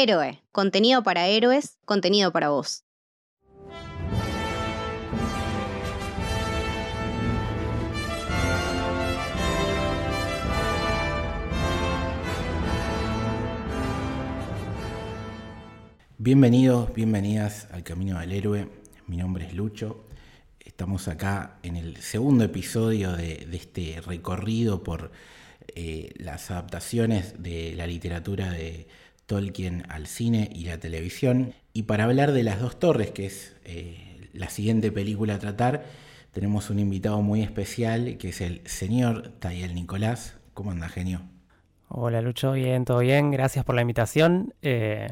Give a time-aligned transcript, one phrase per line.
[0.00, 2.84] Héroe, contenido para héroes, contenido para vos.
[16.16, 18.68] Bienvenidos, bienvenidas al Camino del Héroe.
[19.08, 20.04] Mi nombre es Lucho.
[20.60, 25.10] Estamos acá en el segundo episodio de, este recorrido por
[25.74, 28.86] eh, las adaptaciones de la literatura de
[29.28, 31.52] Tolkien al cine y la televisión.
[31.74, 35.84] Y para hablar de Las dos torres, que es eh, la siguiente película a tratar,
[36.32, 40.38] tenemos un invitado muy especial que es el señor Tayel Nicolás.
[40.54, 41.20] ¿Cómo anda, genio?
[41.88, 44.54] Hola Lucho, bien, todo bien, gracias por la invitación.
[44.62, 45.08] Eh,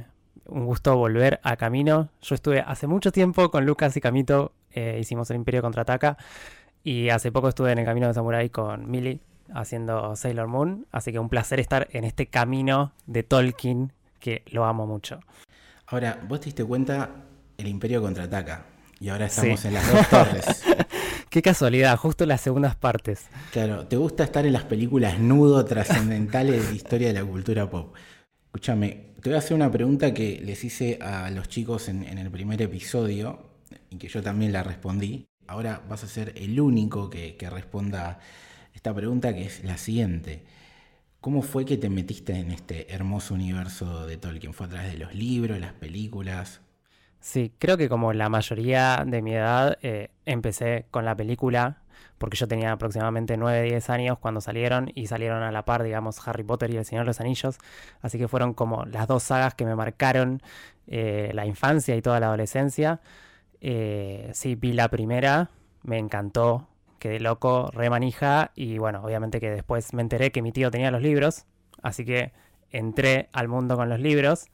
[0.47, 2.09] un gusto volver a Camino.
[2.23, 6.17] Yo estuve hace mucho tiempo con Lucas y Camito, eh, hicimos el Imperio Contraataca,
[6.83, 9.21] y hace poco estuve en el Camino de Samurai con Millie
[9.53, 14.65] haciendo Sailor Moon, así que un placer estar en este camino de Tolkien que lo
[14.65, 15.21] amo mucho.
[15.87, 17.11] Ahora, vos te diste cuenta,
[17.57, 18.67] el Imperio contraataca.
[18.99, 20.65] Y ahora estamos en las dos torres.
[21.31, 23.27] Qué casualidad, justo en las segundas partes.
[23.53, 27.95] Claro, ¿te gusta estar en las películas nudo trascendentales de historia de la cultura pop?
[28.47, 32.17] Escúchame, te voy a hacer una pregunta que les hice a los chicos en, en,
[32.17, 33.51] el primer episodio
[33.91, 35.27] y que yo también la respondí.
[35.47, 38.19] Ahora vas a ser el único que, que responda
[38.73, 40.43] esta pregunta que es la siguiente.
[41.27, 44.53] ¿Cómo fue que te metiste en este hermoso universo de Tolkien?
[44.53, 46.61] ¿Fue a través de los libros, las películas?
[47.19, 51.83] Sí, creo que como la mayoría de mi edad eh, empecé con la película,
[52.19, 56.17] porque yo tenía aproximadamente 9, 10 años cuando salieron y salieron a la par, digamos,
[56.29, 57.59] Harry Potter y El Señor de los Anillos,
[58.03, 60.41] así que fueron como las dos sagas que me marcaron
[60.87, 63.01] eh, la infancia y toda la adolescencia.
[63.61, 65.51] Eh, sí, vi la primera,
[65.83, 66.69] me encantó,
[66.99, 70.91] quedé loco, re manija y bueno, obviamente que después me enteré que mi tío tenía
[70.91, 71.47] los libros,
[71.83, 72.33] así que
[72.71, 74.47] entré al mundo con los libros.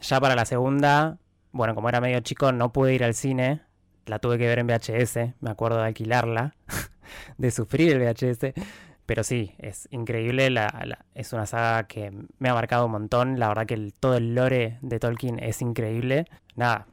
[0.00, 1.18] Ya para la segunda,
[1.52, 3.62] bueno, como era medio chico, no pude ir al cine,
[4.06, 6.54] la tuve que ver en VHS, me acuerdo de alquilarla,
[7.38, 8.54] de sufrir el VHS,
[9.06, 10.54] pero sí, es increíble,
[11.14, 14.78] es una saga que me ha marcado un montón, la verdad que todo el lore
[14.82, 16.86] de Tolkien es increíble, nada,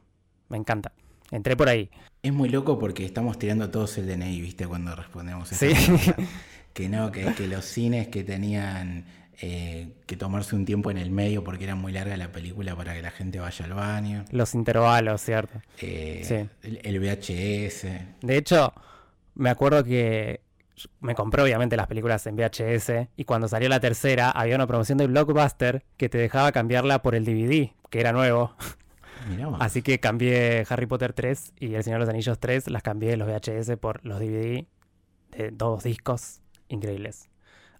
[0.48, 0.92] me encanta.
[1.30, 1.90] Entré por ahí.
[2.22, 4.66] Es muy loco porque estamos tirando todos el DNI, ¿viste?
[4.66, 5.72] Cuando respondemos Sí.
[6.74, 9.04] Que no, que, los cines que tenían
[9.40, 12.94] eh, que tomarse un tiempo en el medio porque era muy larga la película para
[12.94, 14.24] que la gente vaya al baño.
[14.30, 15.60] Los intervalos, ¿cierto?
[15.80, 16.48] Eh, sí.
[16.62, 17.86] el, VHS.
[18.20, 18.72] De hecho,
[19.34, 20.40] me acuerdo que
[21.00, 24.98] me compré obviamente las películas en VHS y cuando salió la tercera había una promoción
[24.98, 28.54] de Blockbuster que te dejaba cambiarla por el DVD, que era nuevo.
[29.58, 33.16] Así que cambié Harry Potter 3 y El Señor de los Anillos 3, las cambié
[33.16, 34.66] los VHS por los DVD
[35.36, 37.28] de dos discos increíbles.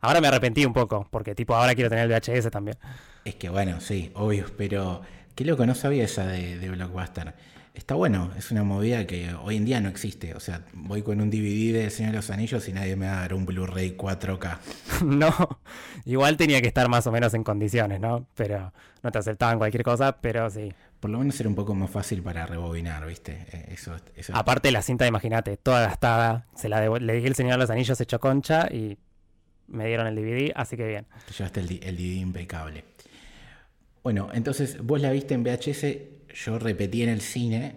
[0.00, 2.76] Ahora me arrepentí un poco, porque tipo ahora quiero tener el VHS también.
[3.24, 5.02] Es que bueno, sí, obvio, pero
[5.34, 7.34] qué loco, no sabía esa de, de Blockbuster.
[7.78, 10.34] Está bueno, es una movida que hoy en día no existe.
[10.34, 13.18] O sea, voy con un DVD de Señor de los Anillos y nadie me va
[13.18, 14.58] a dar un Blu-ray 4K.
[15.04, 15.60] no,
[16.04, 18.26] igual tenía que estar más o menos en condiciones, ¿no?
[18.34, 18.72] Pero
[19.04, 20.72] no te aceptaban cualquier cosa, pero sí.
[21.00, 23.46] Por lo menos era un poco más fácil para rebobinar, ¿viste?
[23.52, 23.96] Eh, eso,
[24.32, 26.46] Aparte la cinta, imagínate, toda gastada.
[26.56, 28.98] Se la le dije el Señor de los Anillos hecho concha y
[29.68, 31.06] me dieron el DVD, así que bien.
[31.26, 32.84] Te llevaste el, el DVD impecable.
[34.02, 35.84] Bueno, entonces vos la viste en VHS
[36.34, 37.76] yo repetí en el cine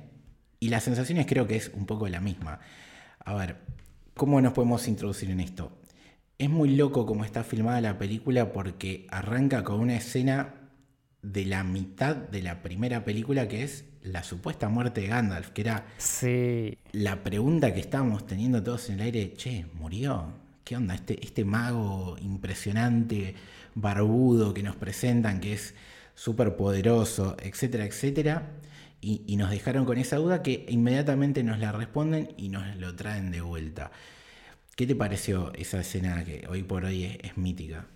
[0.59, 2.59] y las sensaciones creo que es un poco la misma.
[3.19, 3.57] A ver,
[4.15, 5.77] ¿cómo nos podemos introducir en esto?
[6.37, 10.60] Es muy loco como está filmada la película porque arranca con una escena
[11.21, 15.61] de la mitad de la primera película que es la supuesta muerte de Gandalf, que
[15.61, 16.77] era sí.
[16.91, 20.33] la pregunta que estábamos teniendo todos en el aire, che, ¿murió?
[20.63, 20.95] ¿Qué onda?
[20.95, 23.35] Este, este mago impresionante,
[23.75, 25.75] barbudo que nos presentan, que es
[26.15, 28.51] súper poderoso, etcétera, etcétera.
[29.03, 33.31] Y, nos dejaron con esa duda que inmediatamente nos la responden y nos lo traen
[33.31, 33.91] de vuelta.
[34.75, 37.87] ¿Qué te pareció esa escena que hoy por hoy es, mítica?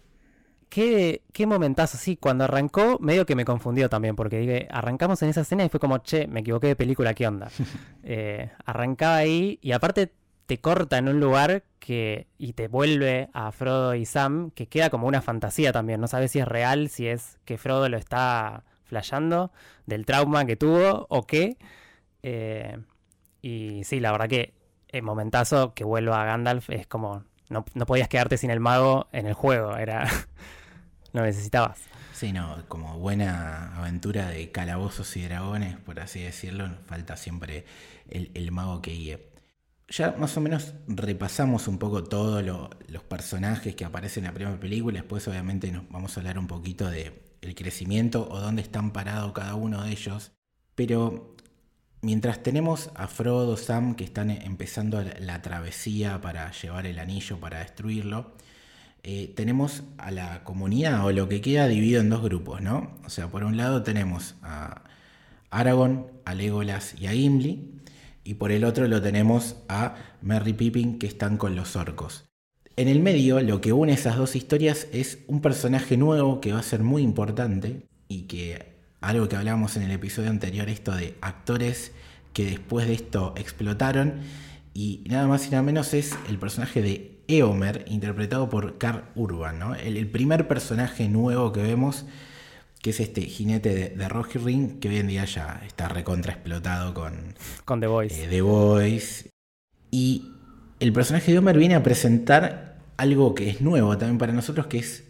[0.69, 5.29] Qué, qué, momentazo, sí, cuando arrancó medio que me confundió también, porque dije, arrancamos en
[5.29, 7.49] esa escena y fue como, che, me equivoqué de película, ¿qué onda?
[8.03, 10.11] eh, arrancaba ahí y aparte
[10.45, 14.89] te corta en un lugar que y te vuelve a Frodo y Sam, que queda
[14.89, 16.01] como una fantasía también.
[16.01, 19.51] No sabes si es real, si es que Frodo lo está flayando
[19.85, 21.57] del trauma que tuvo o qué.
[22.23, 22.77] Eh,
[23.41, 24.53] y sí, la verdad que
[24.89, 27.23] el momentazo que vuelva a Gandalf es como.
[27.49, 30.07] No, podías quedarte sin el mago en el juego, era.
[31.13, 31.79] lo necesitabas.
[32.13, 37.65] Sí, no, como buena aventura de calabozos y dragones, por así decirlo, falta siempre
[38.09, 39.35] el, el mago que guíe
[39.87, 44.59] ya más o menos repasamos un poco todos los personajes que aparecen en la primera
[44.59, 44.99] película.
[44.99, 47.21] Después, obviamente, nos vamos a hablar un poquito de
[47.55, 50.31] crecimiento o dónde están parados cada uno de ellos.
[50.73, 51.34] Pero
[52.05, 57.59] mientras tenemos a Frodo, Sam, que están empezando la travesía para llevar el anillo, para
[57.59, 58.35] destruirlo,
[59.01, 62.95] eh, tenemos a la comunidad o lo que queda dividido en dos grupos, ¿no?
[63.05, 64.83] O sea, por un lado tenemos a
[65.49, 67.71] Aragorn, a Legolas y a Gimli,
[68.23, 72.25] y por el otro lo tenemos a Merry Pippin que están con los orcos.
[72.75, 76.59] En el medio, lo que une esas dos historias es un personaje nuevo que va
[76.59, 81.15] a ser muy importante y que algo que hablábamos en el episodio anterior, esto de
[81.21, 81.91] actores
[82.33, 84.21] que después de esto explotaron
[84.73, 89.57] y nada más y nada menos es el personaje de Eomer, interpretado por Carl Urban,
[89.57, 89.75] ¿no?
[89.75, 92.05] el, primer personaje nuevo que vemos
[92.81, 96.33] que es este jinete de, de Rocky Ring, que hoy en día ya está recontra
[96.33, 97.33] explotado con,
[97.63, 98.25] con The Voice.
[98.25, 99.29] Eh, The Voice.
[99.89, 100.31] Y
[100.79, 104.77] el personaje de Homer viene a presentar algo que es nuevo también para nosotros, que
[104.77, 105.03] es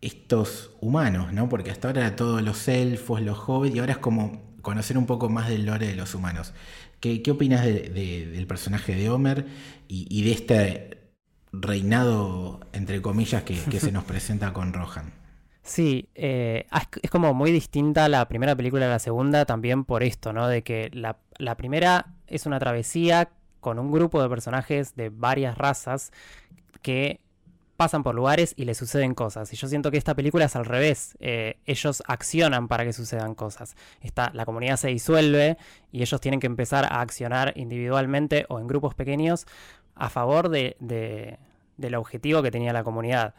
[0.00, 1.48] estos humanos, ¿no?
[1.48, 5.06] Porque hasta ahora era todos los elfos, los hobbits, y ahora es como conocer un
[5.06, 6.54] poco más del lore de los humanos.
[7.00, 9.46] ¿Qué, qué opinas del personaje de Homer
[9.88, 10.98] y, de este
[11.52, 15.12] reinado, entre comillas, que, que se nos presenta con Rohan?
[15.68, 16.66] Sí, eh,
[17.02, 20.48] es como muy distinta la primera película a la segunda también por esto, ¿no?
[20.48, 23.30] De que la, la, primera es una travesía
[23.60, 26.10] con un grupo de personajes de varias razas
[26.80, 27.20] que
[27.78, 29.52] pasan por lugares y les suceden cosas.
[29.52, 31.16] Y yo siento que esta película es al revés.
[31.20, 33.76] Eh, ellos accionan para que sucedan cosas.
[34.00, 35.58] Está, la comunidad se disuelve
[35.92, 39.46] y ellos tienen que empezar a accionar individualmente o en grupos pequeños
[39.94, 41.38] a favor de, de,
[41.76, 43.36] del objetivo que tenía la comunidad.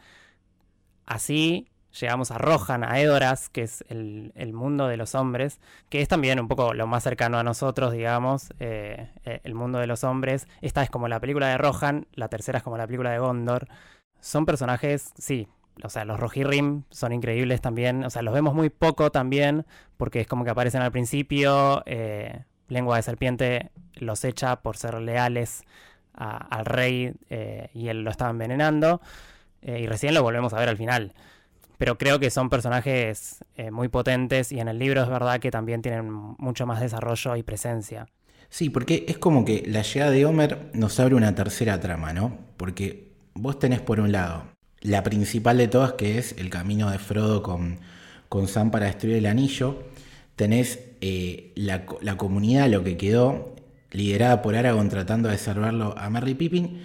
[1.04, 1.68] Así
[2.00, 5.60] llegamos a Rohan, a Edoras, que es el, mundo de los hombres,
[5.90, 9.80] que es también un poco lo más cercano a nosotros, digamos, eh, eh, el mundo
[9.80, 10.46] de los hombres.
[10.62, 13.68] Esta es como la película de Rohan, la tercera es como la película de Gondor.
[14.20, 15.48] Son personajes, sí,
[15.82, 20.20] o sea, los Rohirrim son increíbles también, o sea, los vemos muy poco también, porque
[20.20, 25.62] es como que aparecen al principio, eh, Lengua de Serpiente los echa por ser leales
[26.12, 27.14] al rey
[27.72, 29.00] y él lo estaba envenenando,
[29.62, 31.14] y recién lo volvemos a ver al final
[31.80, 35.50] pero creo que son personajes eh, muy potentes y en el libro es verdad que
[35.50, 38.06] también tienen mucho más desarrollo y presencia.
[38.50, 42.36] Sí, porque es como que la llegada de Homer nos abre una tercera trama, ¿no?
[42.58, 43.09] Porque
[43.40, 44.44] vos tenés por un lado
[44.80, 47.78] la principal de todas, que es el camino de Frodo con,
[48.28, 49.82] con Sam para destruir el anillo.
[50.36, 53.54] Tenés eh, la, la, comunidad, lo que quedó,
[53.90, 56.80] liderada por Aragorn tratando de salvarlo a Merry Pippin.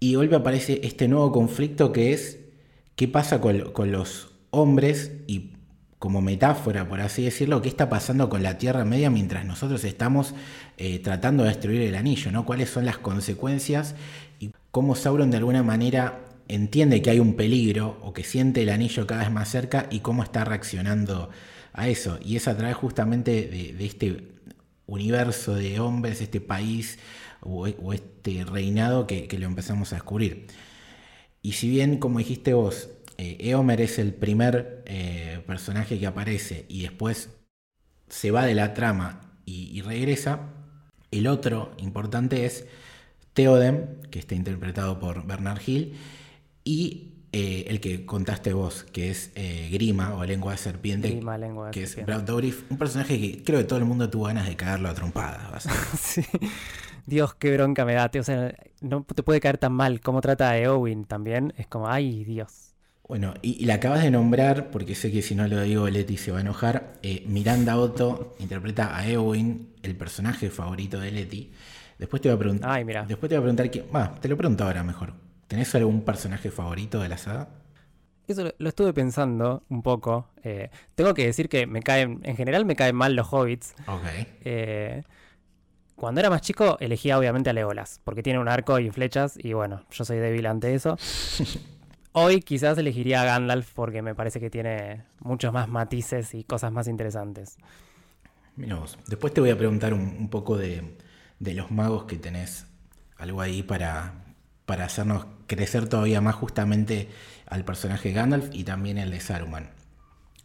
[0.00, 2.38] Y vuelve aparece este nuevo conflicto que es
[2.94, 5.52] qué pasa con, los hombres y
[5.98, 10.34] como metáfora, por así decirlo, qué está pasando con la Tierra Media mientras nosotros estamos
[10.76, 12.44] eh, tratando de destruir el anillo, ¿no?
[12.44, 13.94] ¿Cuáles son las consecuencias
[14.76, 19.06] cómo Sauron de alguna manera entiende que hay un peligro o que siente el anillo
[19.06, 21.30] cada vez más cerca y cómo está reaccionando
[21.72, 22.18] a eso?
[22.22, 24.34] Y es a través justamente de, este
[24.84, 26.98] universo de hombres, este país
[27.40, 30.46] o, este reinado que lo empezamos a descubrir.
[31.40, 36.66] Y si bien, como dijiste vos, eh, Eomer es el primer eh, personaje que aparece
[36.68, 37.30] y después
[38.10, 40.50] se va de la trama y, regresa,
[41.10, 42.66] el otro importante es
[43.36, 45.94] Theoden, que está interpretado por Bernard Hill,
[46.64, 49.30] y eh, el que contaste vos, que es
[49.70, 53.44] Grima o Lengua de Serpiente, Grima, lengua de que es Brad Dourif, un personaje que
[53.44, 55.68] creo que todo el mundo tuvo ganas de cagarlo a trompadas.
[56.00, 56.24] sí.
[57.06, 58.10] Dios, qué bronca me da.
[58.18, 60.00] O sea, no te puede caer tan mal.
[60.00, 61.54] como trata a Eowyn también.
[61.56, 62.74] Es como, ay, Dios.
[63.08, 66.32] Bueno, y, la acabas de nombrar, porque sé que si no lo digo Leti se
[66.32, 66.94] va a enojar.
[67.02, 71.52] Eh, Miranda Otto interpreta a Eowyn, el personaje favorito de Leti.
[71.98, 72.70] Después te voy a preguntar.
[72.70, 73.04] Ay, mira.
[73.06, 73.86] Después te voy a preguntar quién.
[74.20, 75.14] te lo pregunto ahora mejor.
[75.46, 77.48] ¿Tenés algún personaje favorito de la saga?
[78.26, 80.28] Eso lo, estuve pensando un poco.
[80.42, 83.74] Eh, tengo que decir que me caen, en general me caen mal los hobbits.
[83.86, 84.04] Ok.
[84.44, 85.04] Eh,
[85.94, 89.54] cuando era más chico, elegía obviamente a Legolas, porque tiene un arco y flechas, y
[89.54, 90.98] bueno, yo soy débil ante eso.
[92.12, 96.72] Hoy quizás elegiría a Gandalf porque me parece que tiene muchos más matices y cosas
[96.72, 97.56] más interesantes.
[98.56, 100.96] Mira Después te voy a preguntar un, poco de,
[101.40, 102.66] los magos que tenés.
[103.16, 104.24] Algo ahí para,
[104.66, 107.08] para hacernos crecer todavía más justamente
[107.46, 109.70] al personaje Gandalf y también el de Saruman.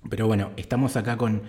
[0.10, 1.43] Pero bueno, estamos acá con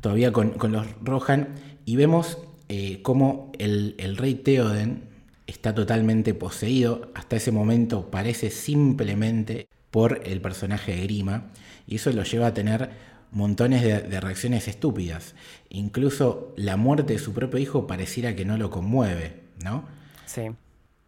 [0.00, 5.08] todavía con, con los Rohan y vemos eh, cómo el, rey Theoden
[5.48, 11.50] está totalmente poseído, hasta ese momento parece simplemente por el personaje de Grima,
[11.88, 12.90] y eso lo lleva a tener
[13.32, 15.34] montones de, reacciones estúpidas.
[15.68, 19.84] Incluso la muerte de su propio hijo pareciera que no lo conmueve, ¿no?
[20.26, 20.50] Sí.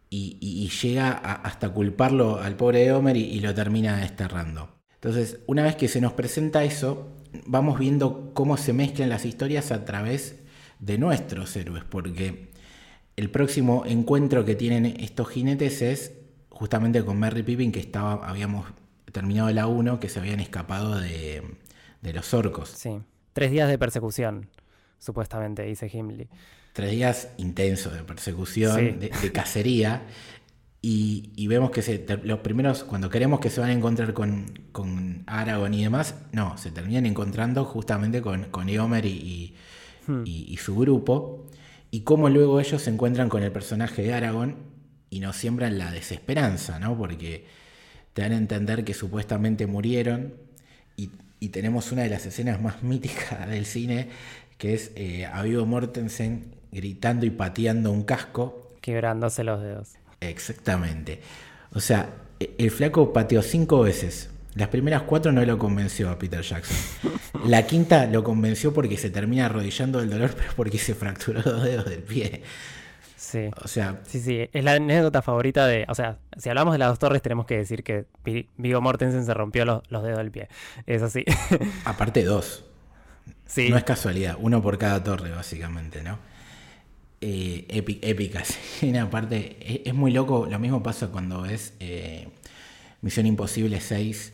[0.09, 4.69] Y, llega hasta culparlo al pobre Homer y, lo termina desterrando.
[4.95, 7.09] Entonces, una vez que se nos presenta eso,
[7.45, 10.39] vamos viendo cómo se mezclan las historias a través
[10.79, 12.49] de nuestros héroes, porque
[13.15, 16.13] el próximo encuentro que tienen estos jinetes es
[16.49, 18.67] justamente con Merry Pippin, que estaba, habíamos
[19.11, 21.41] terminado la 1, que se habían escapado de,
[22.11, 22.69] los orcos.
[22.69, 22.99] Sí,
[23.31, 24.49] tres días de persecución,
[24.99, 26.27] supuestamente, dice Himli.
[26.73, 30.01] Tres días intensos de persecución, de, cacería.
[30.81, 35.73] Y, vemos que los primeros, cuando queremos que se van a encontrar con, con Aragorn
[35.73, 39.55] y demás, no, se terminan encontrando justamente con, con Eomer y,
[40.07, 40.23] hmm.
[40.25, 41.45] y, su grupo.
[41.89, 44.57] Y cómo luego ellos se encuentran con el personaje de Aragorn
[45.09, 46.97] y nos siembran la desesperanza, ¿no?
[46.97, 47.45] Porque
[48.13, 50.33] te dan a entender que supuestamente murieron
[50.97, 51.11] y,
[51.49, 54.09] tenemos una de las escenas más míticas del cine,
[54.57, 58.71] que es eh, a Vivo Mortensen gritando y pateando un casco.
[58.81, 59.93] Quebrándose los dedos.
[60.19, 61.21] Exactamente.
[61.73, 62.09] O sea,
[62.39, 64.29] e, el flaco pateó cinco veces.
[64.55, 66.77] Las primeras cuatro no lo convenció a Peter Jackson.
[67.45, 71.63] La quinta lo convenció porque se termina arrodillando del dolor, pero porque se fracturó los
[71.63, 72.43] dedos del pie.
[73.23, 73.49] Sí.
[73.63, 74.01] O sea.
[74.05, 74.49] Sí, sí.
[74.51, 75.85] Es la anécdota favorita de.
[75.87, 78.05] O sea, si hablamos de las dos torres, tenemos que decir que
[78.57, 80.49] Vigo Mortensen se rompió los, dedos del pie.
[80.85, 81.23] Es así.
[81.85, 82.65] Aparte, dos.
[83.45, 83.69] Sí.
[83.69, 84.35] No es casualidad.
[84.39, 86.19] Uno por cada torre, básicamente, ¿no?
[87.21, 87.65] Eh,
[88.01, 88.43] épica
[89.01, 90.45] Aparte, es, muy loco.
[90.45, 92.27] Lo mismo pasa cuando es eh,
[93.01, 94.33] Misión Imposible 6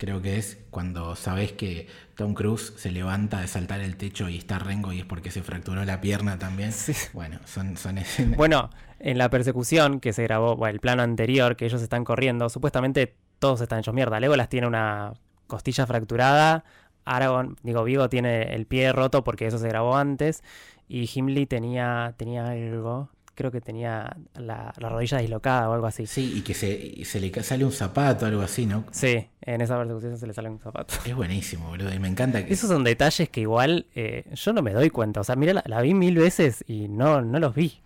[0.00, 4.38] creo que es cuando sabes que Tom Cruise se levanta de saltar el techo y
[4.38, 6.72] está rengo y es porque se fracturó la pierna también.
[7.12, 7.98] Bueno, son, son
[8.36, 12.48] Bueno, en la persecución que se grabó, bueno, el plano anterior que ellos están corriendo,
[12.48, 14.18] supuestamente todos están hechos mierda.
[14.18, 15.12] Legolas tiene una
[15.46, 16.64] costilla fracturada,
[17.04, 20.42] Aragorn, digo, Vigo tiene el pie roto porque eso se grabó antes
[20.88, 26.06] y Gimli tenía, tenía algo, creo que tenía la, rodilla dislocada o algo así.
[26.06, 28.84] Sí, y que se, se le sale un zapato, algo así, ¿no?
[28.90, 30.94] Sí, en esa persecución se le sale un zapato.
[31.06, 32.52] Es buenísimo, boludo, y me encanta que...
[32.52, 35.20] Esos son detalles que igual eh, yo no me doy cuenta.
[35.20, 37.80] O sea, mira, la, vi mil veces y no, no los vi.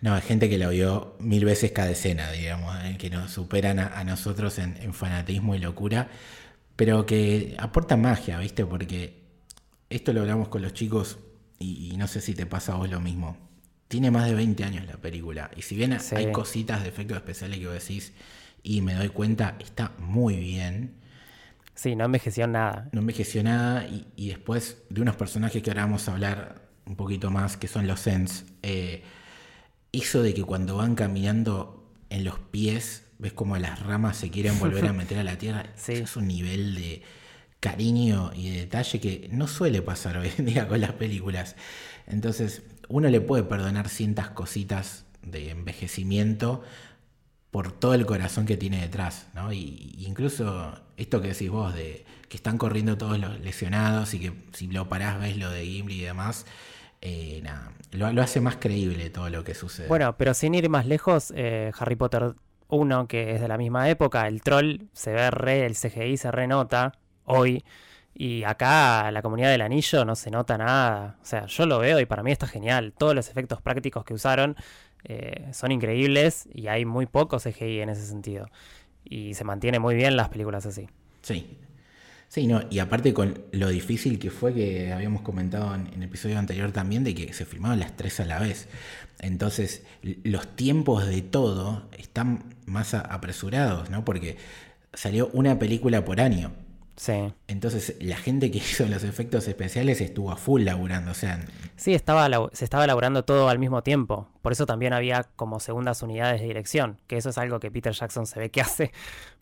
[0.00, 3.80] No, hay gente que la vio mil veces cada escena, digamos, eh, que nos superan
[3.80, 6.08] a, nosotros en, fanatismo y locura,
[6.76, 8.64] pero que aporta magia, ¿viste?
[8.64, 9.24] Porque
[9.88, 11.18] esto lo hablamos con los chicos
[11.58, 13.49] y no sé si te pasa a vos lo mismo
[13.90, 15.50] tiene más de 20 años la película.
[15.56, 18.12] Y si bien hay cositas de efectos especiales que vos decís
[18.62, 20.94] y me doy cuenta, está muy bien.
[21.74, 22.88] Sí, no envejeció nada.
[22.92, 23.88] No envejeció nada.
[24.16, 27.88] Y, después de unos personajes que ahora vamos a hablar un poquito más, que son
[27.88, 29.02] los Sens, eh,
[29.90, 34.56] eso de que cuando van caminando en los pies, ves como las ramas se quieren
[34.60, 35.66] volver a meter a la tierra.
[35.88, 37.02] es un nivel de
[37.58, 41.56] cariño y de detalle que no suele pasar hoy en día con las películas.
[42.06, 46.62] Entonces, uno le puede perdonar ciertas cositas de envejecimiento
[47.50, 49.52] por todo el corazón que tiene detrás, ¿no?
[49.52, 54.32] Y, incluso esto que decís vos, de que están corriendo todos los lesionados y que
[54.52, 56.46] si lo parás ves lo de Gimli y demás,
[57.00, 57.42] eh,
[57.92, 59.88] lo, hace más creíble todo lo que sucede.
[59.88, 62.34] Bueno, pero sin ir más lejos, eh, Harry Potter
[62.68, 66.30] 1, que es de la misma época, el troll se ve re, el CGI se
[66.30, 66.92] renota
[67.24, 67.64] hoy,
[68.14, 71.16] y acá la comunidad del anillo no se nota nada.
[71.22, 72.92] O sea, yo lo veo y para mí está genial.
[72.96, 74.56] Todos los efectos prácticos que usaron
[75.04, 78.48] eh, son increíbles y hay muy poco CGI en ese sentido.
[79.04, 80.88] Y se mantiene muy bien las películas así.
[81.22, 81.58] Sí.
[82.28, 86.38] Sí, no, y aparte con lo difícil que fue que habíamos comentado en, el episodio
[86.38, 88.68] anterior también, de que se filmaban las tres a la vez.
[89.18, 89.82] Entonces,
[90.22, 94.04] los tiempos de todo están más apresurados, ¿no?
[94.04, 94.36] Porque
[94.94, 96.52] salió una película por año.
[97.00, 97.32] Sí.
[97.48, 101.40] Entonces la gente que hizo los efectos especiales estuvo a full laburando, o sea...
[101.76, 104.28] Sí, estaba, se estaba laburando todo al mismo tiempo.
[104.42, 107.94] Por eso también había como segundas unidades de dirección, que eso es algo que Peter
[107.94, 108.92] Jackson se ve que hace,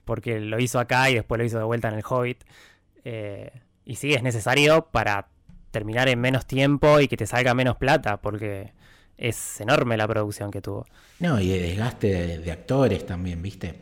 [0.05, 2.45] porque lo hizo acá y después lo hizo de vuelta en el Hobbit.
[3.05, 3.51] Eh,
[3.85, 5.27] y sí, es necesario para
[5.73, 8.73] terminar en menos tiempo y que te salga menos plata, porque
[9.19, 10.87] es enorme la producción que tuvo.
[11.19, 13.81] No, y de desgaste de, actores también, ¿viste?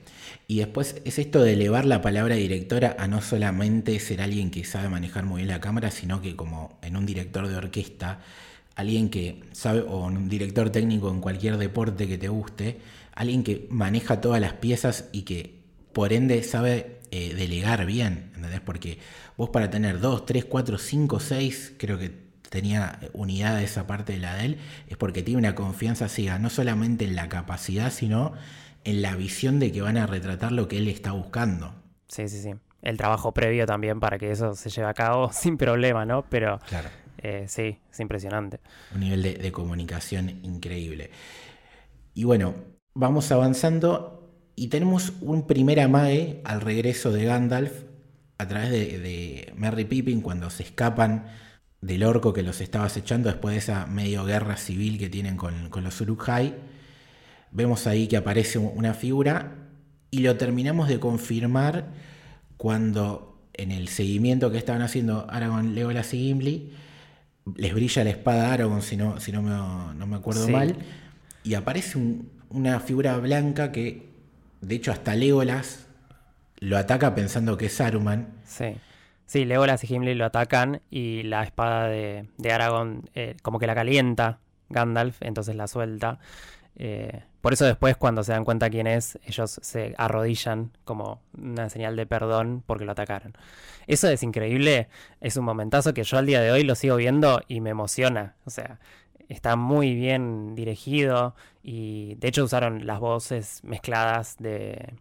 [0.49, 4.64] Y después es esto de elevar la palabra directora a no solamente ser alguien que
[4.64, 8.21] sabe manejar muy bien la cámara, sino que como en un director de orquesta,
[8.75, 12.78] alguien que sabe, o un director técnico en cualquier deporte que te guste,
[13.12, 15.61] alguien que maneja todas las piezas y que
[15.93, 18.61] por ende sabe eh, delegar bien, ¿entendés?
[18.61, 18.99] Porque
[19.37, 24.15] vos para tener dos, tres, cuatro, cinco, seis, creo que tenía unidad de esa parte
[24.15, 27.91] de la de él, es porque tiene una confianza ciega, no solamente en la capacidad,
[27.91, 28.33] sino
[28.85, 31.75] en la visión de que van a retratar lo que él está buscando.
[32.09, 32.50] Sí, sí, sí.
[32.83, 36.25] El trabajo previo también para que eso se lleve a cabo sin problema, ¿no?
[36.29, 36.88] Pero claro.
[37.19, 38.61] Eh, sí, es impresionante.
[38.95, 41.11] Un nivel de, comunicación increíble.
[42.15, 42.55] Y bueno,
[42.95, 47.85] vamos avanzando y tenemos un primer amague al regreso de Gandalf
[48.38, 51.26] a través de, Merry Pippin cuando se escapan
[51.87, 55.71] del orco que los estaba acechando después de esa medio guerra civil que tienen con,
[55.71, 56.55] los Uruk-hai.
[57.52, 59.52] Vemos ahí que aparece una figura
[60.11, 61.93] y lo terminamos de confirmar
[62.57, 66.73] cuando en el seguimiento que estaban haciendo Aragorn, Legolas y Gimli,
[67.55, 70.76] les brilla la espada Aragorn, si no, si no, me, no me acuerdo mal,
[71.45, 71.99] y aparece
[72.50, 74.11] una figura blanca que,
[74.61, 75.87] de hecho, hasta Legolas
[76.59, 78.26] lo ataca pensando que es Saruman.
[78.45, 78.75] Sí.
[79.26, 83.66] Sí, Legolas y Gimli lo atacan y la espada de, de Aragorn eh, como que
[83.66, 86.18] la calienta Gandalf, entonces la suelta.
[86.76, 91.68] Eh, por eso después cuando se dan cuenta quién es, ellos se arrodillan como una
[91.71, 93.35] señal de perdón porque lo atacaron.
[93.87, 94.88] Eso es increíble,
[95.21, 98.35] es un momentazo que yo al día de hoy lo sigo viendo y me emociona.
[98.45, 98.80] O sea,
[99.28, 104.95] está muy bien dirigido y de hecho usaron las voces mezcladas de,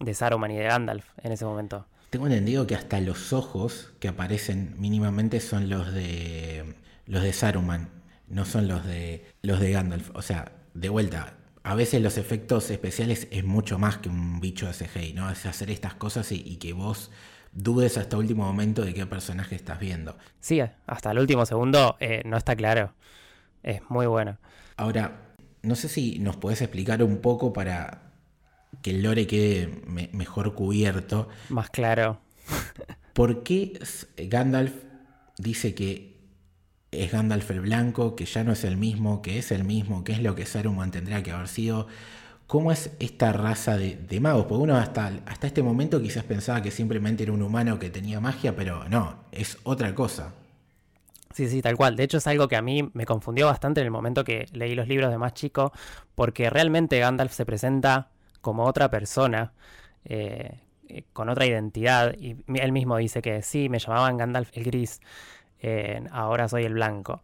[0.00, 1.86] de Saruman y de Gandalf en ese momento.
[2.12, 6.74] Tengo entendido que hasta los ojos que aparecen mínimamente son los de
[7.06, 7.88] los de Saruman,
[8.28, 10.10] no son los de los de Gandalf.
[10.12, 14.66] O sea, de vuelta, a veces los efectos especiales es mucho más que un bicho
[14.66, 15.30] de CGI, ¿no?
[15.30, 17.10] Es hacer estas cosas y, que vos
[17.52, 20.18] dudes hasta el último momento de qué personaje estás viendo.
[20.38, 22.92] Sí, hasta el último segundo eh, no está claro.
[23.62, 24.36] Es muy bueno.
[24.76, 28.11] Ahora, no sé si nos podés explicar un poco para
[28.82, 31.28] que el lore quede mejor cubierto.
[31.48, 32.18] Más claro.
[33.12, 33.78] ¿Por qué
[34.16, 34.72] Gandalf
[35.38, 36.12] dice que
[36.90, 40.12] es Gandalf el Blanco, que ya no es el mismo, que es el mismo, que
[40.12, 41.86] es lo que Saruman tendría que haber sido.
[42.46, 44.44] ¿Cómo es esta raza de, magos?
[44.44, 48.20] Porque uno hasta, hasta este momento quizás pensaba que simplemente era un humano que tenía
[48.20, 50.34] magia, pero no, es otra cosa.
[51.32, 51.96] Sí, sí, tal cual.
[51.96, 54.74] De hecho es algo que a mí me confundió bastante en el momento que leí
[54.74, 55.72] los libros de más chico,
[56.14, 58.10] porque realmente Gandalf se presenta
[58.42, 59.54] como otra persona,
[60.04, 64.64] eh, eh, con otra identidad, y él mismo dice que sí, me llamaban Gandalf el
[64.64, 65.00] Gris
[66.10, 67.22] ahora soy el blanco.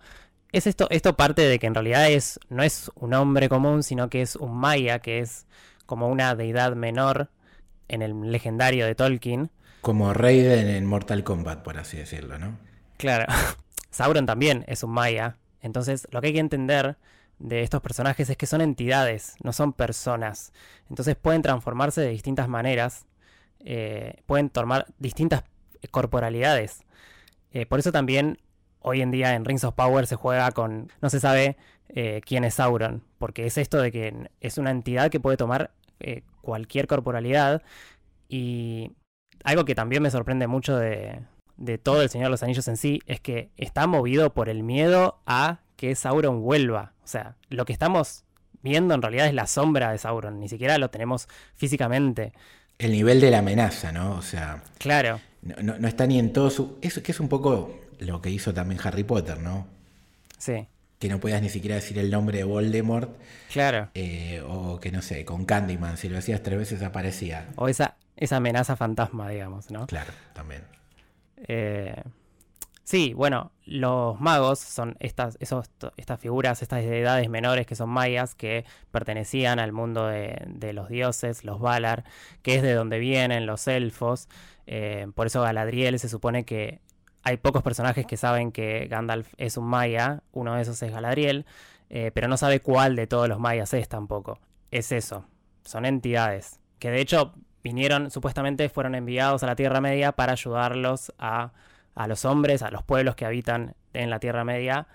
[0.52, 4.08] Es esto, esto parte de que en realidad es, no es un hombre común, sino
[4.08, 5.46] que es un maya, que es
[5.86, 7.30] como una deidad menor
[7.88, 9.50] en el legendario de Tolkien.
[9.80, 12.58] Como Raiden en Mortal Kombat, por así decirlo, ¿no?
[12.96, 13.26] Claro.
[13.90, 15.36] Sauron también es un maya.
[15.60, 16.96] Entonces, lo que hay que entender
[17.38, 20.52] de estos personajes es que son entidades, no son personas.
[20.90, 23.06] Entonces pueden transformarse de distintas maneras,
[23.60, 25.44] eh, pueden tomar distintas
[25.90, 26.80] corporalidades.
[27.52, 28.38] Eh, por eso también
[28.80, 30.92] hoy en día en Rings of Power se juega con.
[31.00, 31.56] No se sabe
[31.88, 35.72] eh, quién es Sauron, porque es esto de que es una entidad que puede tomar
[36.42, 37.62] cualquier corporalidad.
[38.28, 38.92] Y
[39.44, 41.20] algo que también me sorprende mucho de,
[41.56, 44.62] de todo el Señor de los Anillos en sí es que está movido por el
[44.62, 46.92] miedo a que Sauron vuelva.
[47.08, 48.24] O sea, lo que estamos
[48.60, 52.34] viendo en realidad es la sombra de Sauron, ni siquiera lo tenemos físicamente.
[52.76, 54.12] El nivel de la amenaza, ¿no?
[54.16, 54.62] O sea.
[54.76, 55.18] Claro.
[55.40, 56.76] No, está ni en todo su.
[56.82, 59.66] Eso que es un poco lo que hizo también Harry Potter, ¿no?
[60.36, 60.68] Sí.
[60.98, 63.10] Que no puedas ni siquiera decir el nombre de Voldemort.
[63.50, 63.88] Claro.
[63.94, 67.48] Eh, o que no sé, con Candyman, si lo decías tres veces aparecía.
[67.56, 69.86] O esa, esa amenaza fantasma, digamos, ¿no?
[69.86, 70.62] Claro, también.
[71.38, 72.02] Eh,
[72.88, 78.34] sí, bueno, los magos son estas, esos, estas figuras, estas deidades menores que son mayas,
[78.34, 82.04] que pertenecían al mundo de, los dioses, los Valar,
[82.40, 84.30] que es de donde vienen los elfos.
[84.66, 86.80] Eh, por eso Galadriel se supone que
[87.24, 91.44] hay pocos personajes que saben que Gandalf es un maya, uno de esos es Galadriel,
[91.90, 94.38] eh, pero no sabe cuál de todos los mayas es tampoco.
[94.70, 95.26] Es eso,
[95.62, 101.12] son entidades que de hecho vinieron, supuestamente fueron enviados a la Tierra Media para ayudarlos
[101.18, 101.52] a,
[101.98, 104.86] a los hombres, a los pueblos que habitan en la Tierra Media,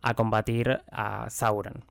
[0.00, 1.84] a combatir a Sauron.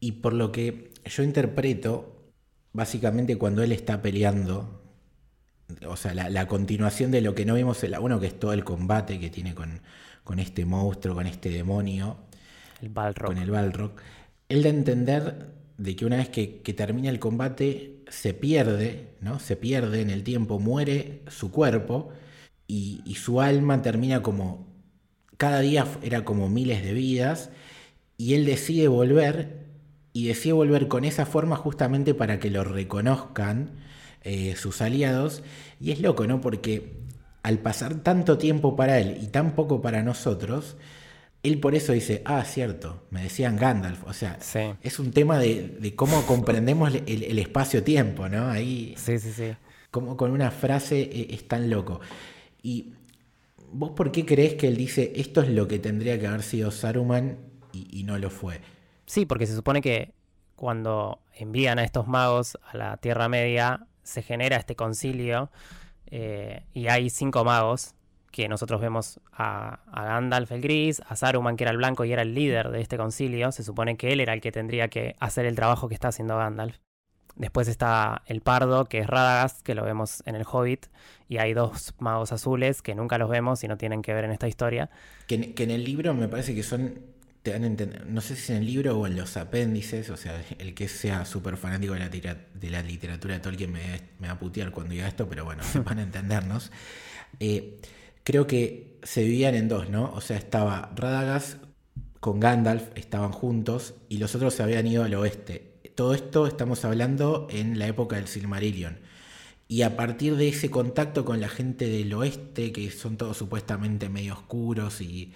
[0.00, 2.30] Y por lo que yo interpreto,
[2.72, 4.82] básicamente cuando él está peleando
[5.88, 8.52] o sea, la, continuación de lo que no vimos en la 1, que es todo
[8.52, 9.80] el combate que tiene con,
[10.38, 12.18] este monstruo, con este demonio.
[12.82, 13.28] El Balrog.
[13.28, 13.92] Con el Balrog.
[14.50, 15.46] Él da a entender
[15.78, 19.38] de que una vez que, termina el combate se pierde, ¿no?
[19.38, 22.12] Se pierde en el tiempo, muere su cuerpo
[22.72, 24.66] y, y su alma termina como...
[25.36, 27.50] Cada día era como miles de vidas
[28.16, 29.66] y él decide volver
[30.12, 33.70] y decide volver con esa forma justamente para que lo reconozcan
[34.22, 35.42] eh, sus aliados.
[35.80, 36.40] Y es loco, ¿no?
[36.40, 37.00] Porque
[37.42, 40.76] al pasar tanto tiempo para él y tan poco para nosotros,
[41.42, 44.04] él por eso dice, ah, cierto, me decían Gandalf.
[44.06, 44.38] O sea,
[44.82, 48.48] es un tema de, cómo comprendemos el, espacio-tiempo, ¿no?
[48.48, 49.56] Ahí, sí, sí, sí.
[49.90, 52.00] Como con una frase eh, es tan loco.
[52.62, 52.92] Y
[53.72, 56.70] vos, ¿por qué crees que él dice, esto es lo que tendría que haber sido
[56.70, 57.38] Saruman
[57.72, 58.60] y, no lo fue?
[59.06, 60.12] Sí, porque se supone que
[60.54, 65.50] cuando envían a estos magos a la Tierra Media, se genera este concilio
[66.14, 67.94] Eh, y hay cinco magos
[68.32, 72.12] que nosotros vemos a, a, Gandalf el gris, a Saruman que era el blanco y
[72.12, 73.50] era el líder de este concilio.
[73.50, 76.36] Se supone que él era el que tendría que hacer el trabajo que está haciendo
[76.36, 76.76] Gandalf.
[77.36, 80.86] Después está el pardo, que es Radagast, que lo vemos en el Hobbit.
[81.28, 84.32] Y hay dos magos azules que nunca los vemos y no tienen que ver en
[84.32, 84.90] esta historia.
[85.26, 88.66] Que, en el libro me parece que son te dan no sé si en el
[88.66, 92.70] libro o en los apéndices, o sea, el que sea súper fanático de la, de
[92.70, 95.98] la literatura de Tolkien me, me va a putear cuando diga esto, pero bueno, van
[95.98, 96.70] a entendernos.
[97.40, 97.80] Eh,
[98.24, 100.12] creo que se vivían en dos, ¿no?
[100.12, 101.56] O sea, estaba Radagast
[102.20, 105.71] con Gandalf, estaban juntos, y los otros se habían ido al oeste.
[105.94, 108.98] Todo esto estamos hablando en la época del Silmarillion.
[109.68, 114.08] Y a partir de ese contacto con la gente del oeste, que son todos supuestamente
[114.08, 115.32] medio oscuros y,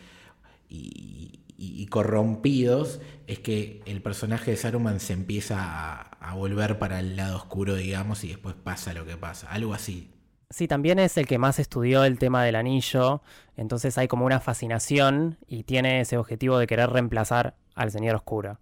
[0.68, 7.16] y, corrompidos, es que el personaje de Saruman se empieza a, a, volver para el
[7.16, 9.48] lado oscuro, digamos, y después pasa lo que pasa.
[9.50, 10.10] Algo así.
[10.50, 13.22] Sí, también es el que más estudió el tema del anillo,
[13.56, 18.60] entonces hay como una fascinación y tiene ese objetivo de querer reemplazar al Señor Oscuro.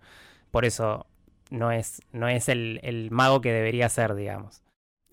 [0.50, 1.06] Por eso
[1.54, 4.62] no es, no es el, mago que debería ser, digamos.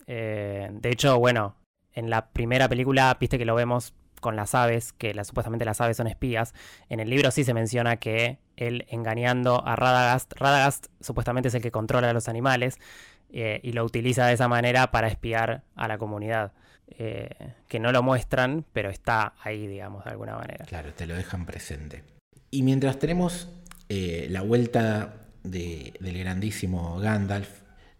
[0.06, 1.56] Eh, de hecho, bueno,
[1.94, 5.96] en la primera película, viste que lo vemos con las aves, que supuestamente las aves
[5.96, 6.54] son espías.
[6.88, 11.62] En el libro sí se menciona que él engañando a Radagast, Radagast supuestamente es el
[11.62, 12.78] que controla a los animales
[13.32, 16.52] eh, y lo utiliza de esa manera para espiar a la comunidad.
[16.98, 17.30] Eh,
[17.68, 20.66] que no lo muestran, pero está ahí, digamos, de alguna manera.
[20.66, 22.04] Claro, te lo dejan presente.
[22.50, 23.48] Y mientras tenemos
[23.88, 27.48] la vuelta del grandísimo Gandalf,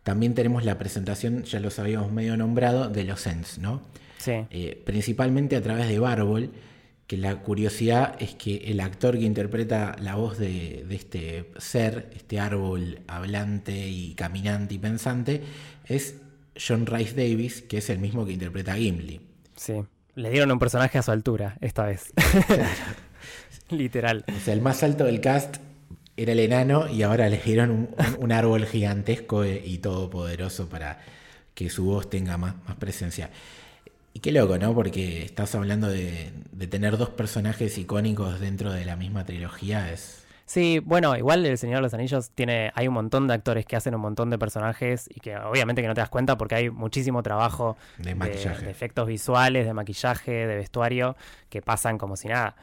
[0.02, 3.82] también tenemos la presentación, ya los habíamos medio nombrado, de los Ents, ¿no?
[4.18, 4.32] Sí.
[4.50, 6.50] Eh, principalmente a través de Barbol,
[7.06, 12.10] que la curiosidad es que el actor que interpreta la voz de, de este ser,
[12.14, 15.42] este árbol hablante y caminante y pensante,
[15.86, 16.16] es
[16.56, 19.20] John Rice Davis, que es el mismo que interpreta a Gimli.
[19.56, 19.74] Sí,
[20.14, 22.12] le dieron un personaje a su altura esta vez.
[23.70, 24.24] Literal.
[24.28, 25.56] O sea, el más alto del cast
[26.16, 31.00] era el enano y ahora le dieron un, árbol gigantesco y todopoderoso para
[31.54, 33.30] que su voz tenga más, más, presencia.
[34.14, 34.74] Y qué loco, ¿no?
[34.74, 40.22] Porque estás hablando de, de tener dos personajes icónicos dentro de la misma trilogía, es,
[40.52, 43.74] Sí, bueno, igual El Señor de los Anillos tiene, hay un montón de actores que
[43.74, 46.68] hacen un montón de personajes y que obviamente que no te das cuenta porque hay
[46.68, 48.66] muchísimo trabajo de, maquillaje.
[48.66, 51.16] de, efectos visuales, de maquillaje, de vestuario,
[51.48, 52.56] que pasan como si nada.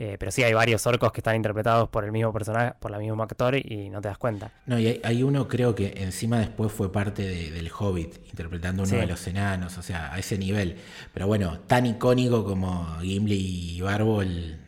[0.00, 3.00] Eh, pero sí hay varios orcos que están interpretados por el mismo personaje, por el
[3.00, 4.52] mismo actor y no te das cuenta.
[4.66, 9.06] No, y hay, uno creo que encima después fue parte del Hobbit, interpretando uno de
[9.08, 10.76] los enanos, o sea, a ese nivel.
[11.12, 14.58] Pero bueno, tan icónico como Gimli y Barbol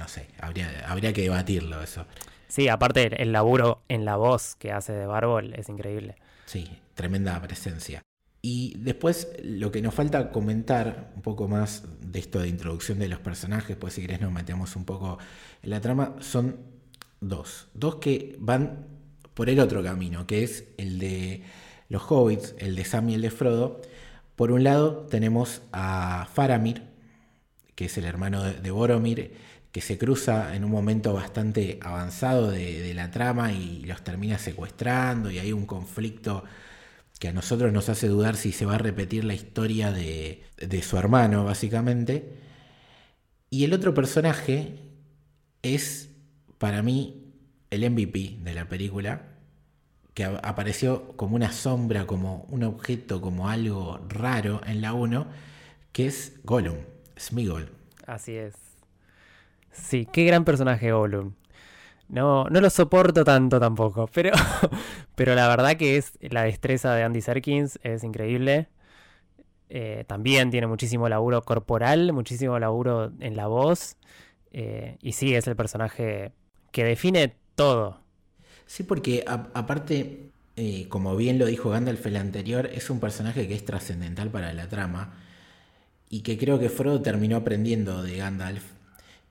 [0.00, 2.06] no sé, habría, habría que debatirlo eso.
[2.48, 6.16] Sí, aparte el laburo en la voz que hace de Barbol es increíble.
[6.46, 8.00] Sí, tremenda presencia.
[8.42, 13.08] Y después lo que nos falta comentar un poco más de esto de introducción de
[13.08, 15.18] los personajes, pues si querés nos metemos un poco
[15.62, 16.56] en la trama, son
[17.20, 17.68] dos.
[17.74, 18.86] Dos que van
[19.34, 21.42] por el otro camino, que es el de
[21.88, 23.82] los hobbits, el de Sam y el de Frodo.
[24.36, 26.84] Por un lado tenemos a Faramir,
[27.74, 29.34] que es el hermano de Boromir,
[29.72, 35.30] que se cruza en un momento bastante avanzado de, la trama y los termina secuestrando
[35.30, 36.44] y hay un conflicto
[37.20, 40.42] que a nosotros nos hace dudar si se va a repetir la historia de,
[40.82, 42.32] su hermano, básicamente.
[43.50, 44.78] Y el otro personaje
[45.60, 46.08] es,
[46.56, 47.34] para mí,
[47.68, 49.34] el MVP de la película,
[50.14, 55.26] que apareció como una sombra, como un objeto, como algo raro en la 1,
[55.92, 56.78] que es Gollum,
[57.18, 57.68] Smigol.
[58.06, 58.54] Así es.
[59.72, 61.34] Sí, qué gran personaje Gollum.
[62.10, 64.32] No, no lo soporto tanto tampoco, pero,
[65.14, 68.68] pero la verdad que es la destreza de Andy Serkins es increíble.
[69.68, 73.96] Eh, también tiene muchísimo laburo corporal, muchísimo laburo en la voz.
[74.52, 76.32] Eh, y sí, es el personaje
[76.72, 78.00] que define todo.
[78.66, 83.54] Sí, porque aparte, eh, como bien lo dijo Gandalf el anterior, es un personaje que
[83.54, 85.14] es trascendental para la trama.
[86.08, 88.64] Y que creo que Frodo terminó aprendiendo de Gandalf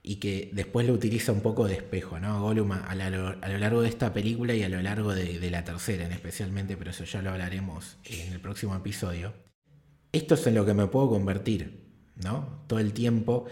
[0.02, 2.40] y que después lo utiliza un poco de espejo, ¿no?
[2.40, 6.76] Gollum a, lo largo de esta película y a lo largo de, la tercera, especialmente,
[6.76, 9.34] pero eso ya lo hablaremos en el próximo episodio.
[10.12, 11.84] Esto es en lo que me puedo convertir,
[12.16, 12.64] ¿no?
[12.66, 13.46] Todo el tiempo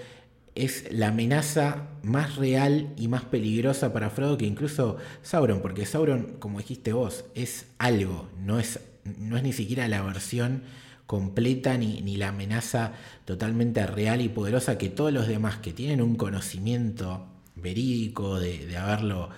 [0.54, 6.36] es la amenaza más real y más peligrosa para Frodo que incluso Sauron, porque Sauron,
[6.38, 10.62] como dijiste vos, es algo, no es, no es ni siquiera la versión
[11.08, 12.92] completa ni, ni, la amenaza
[13.24, 19.30] totalmente real y poderosa que todos los demás que tienen un conocimiento verídico de, haberlo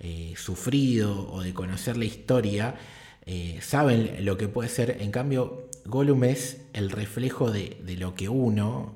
[0.00, 2.76] eh, sufrido o de conocer la historia,
[3.26, 5.02] eh, saben lo que puede ser.
[5.02, 8.94] En cambio, Gollum es el reflejo de, lo que uno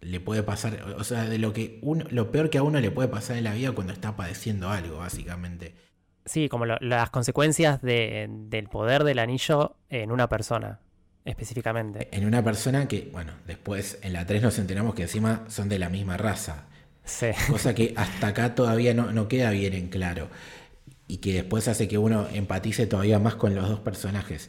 [0.00, 2.90] le puede pasar, o sea, de lo que uno, lo peor que a uno le
[2.90, 5.76] puede pasar en la vida cuando está padeciendo algo, básicamente.
[6.24, 10.80] Sí, como las consecuencias del poder del anillo en una persona,
[11.24, 12.08] específicamente.
[12.12, 15.78] En una persona que, bueno, después en la 3 nos enteramos que encima son de
[15.78, 16.64] la misma raza.
[17.04, 17.28] Sí.
[17.48, 20.28] Cosa que hasta acá todavía no, no queda bien en claro
[21.10, 24.48] y que después hace que uno empatice todavía más con los dos personajes.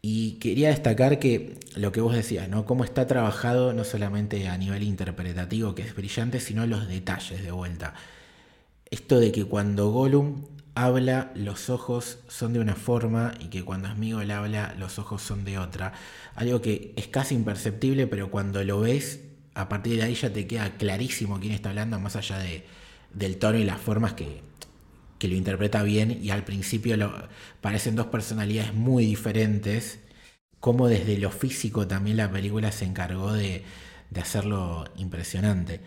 [0.00, 2.64] Y quería destacar que lo que vos decías, ¿no?
[2.64, 7.50] Cómo está trabajado no solamente a nivel interpretativo, que es brillante, sino los detalles de
[7.50, 7.92] vuelta.
[8.90, 10.44] Esto de que cuando Gollum
[10.76, 15.44] habla, los ojos son de una forma y que cuando Smigol habla, los ojos son
[15.44, 15.94] de otra.
[16.34, 19.20] Algo que es casi imperceptible, pero cuando lo ves,
[19.54, 22.66] a partir de ahí ya te queda clarísimo quién está hablando, más allá de,
[23.14, 24.42] del tono y las formas que,
[25.18, 27.10] que lo interpreta bien y al principio lo,
[27.62, 30.00] parecen dos personalidades muy diferentes,
[30.60, 33.64] como desde lo físico también la película se encargó de,
[34.20, 35.80] hacerlo impresionante.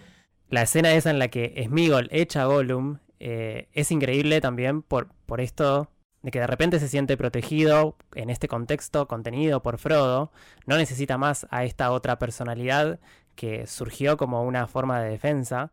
[0.50, 5.10] La escena esa en la que Smigol echa a Gollum eh, es increíble también por,
[5.26, 5.90] por esto
[6.22, 10.32] de que de repente se siente protegido en este contexto contenido por Frodo,
[10.66, 13.00] no necesita más a esta otra personalidad
[13.36, 15.72] que surgió como una forma de defensa,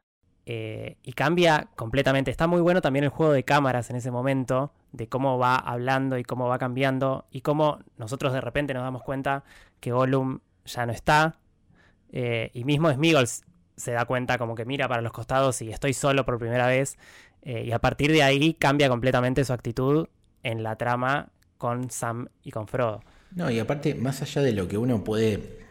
[0.48, 2.30] eh, y cambia completamente.
[2.30, 6.18] Está muy bueno también el juego de cámaras en ese momento, de cómo va hablando
[6.18, 9.42] y cómo va cambiando, y cómo nosotros de repente nos damos cuenta
[9.80, 11.40] que Gollum ya no está,
[12.12, 15.92] eh, y mismo Smigol se da cuenta como que mira para los costados y estoy
[15.92, 16.96] solo por primera vez,
[17.46, 20.08] eh, y a partir de ahí cambia completamente su actitud
[20.42, 23.02] en la trama con Sam y con Frodo.
[23.30, 25.64] No, y aparte, más allá de lo que uno puede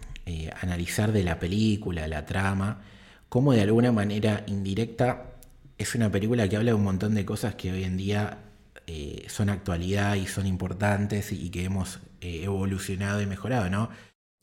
[0.60, 2.82] analizar de la película, la trama,
[3.30, 5.36] cómo de alguna manera indirecta
[5.78, 8.40] es una película que habla de un montón de cosas que hoy en día
[8.88, 13.90] eh, son actualidad y son importantes y, que hemos eh, evolucionado y mejorado, ¿no?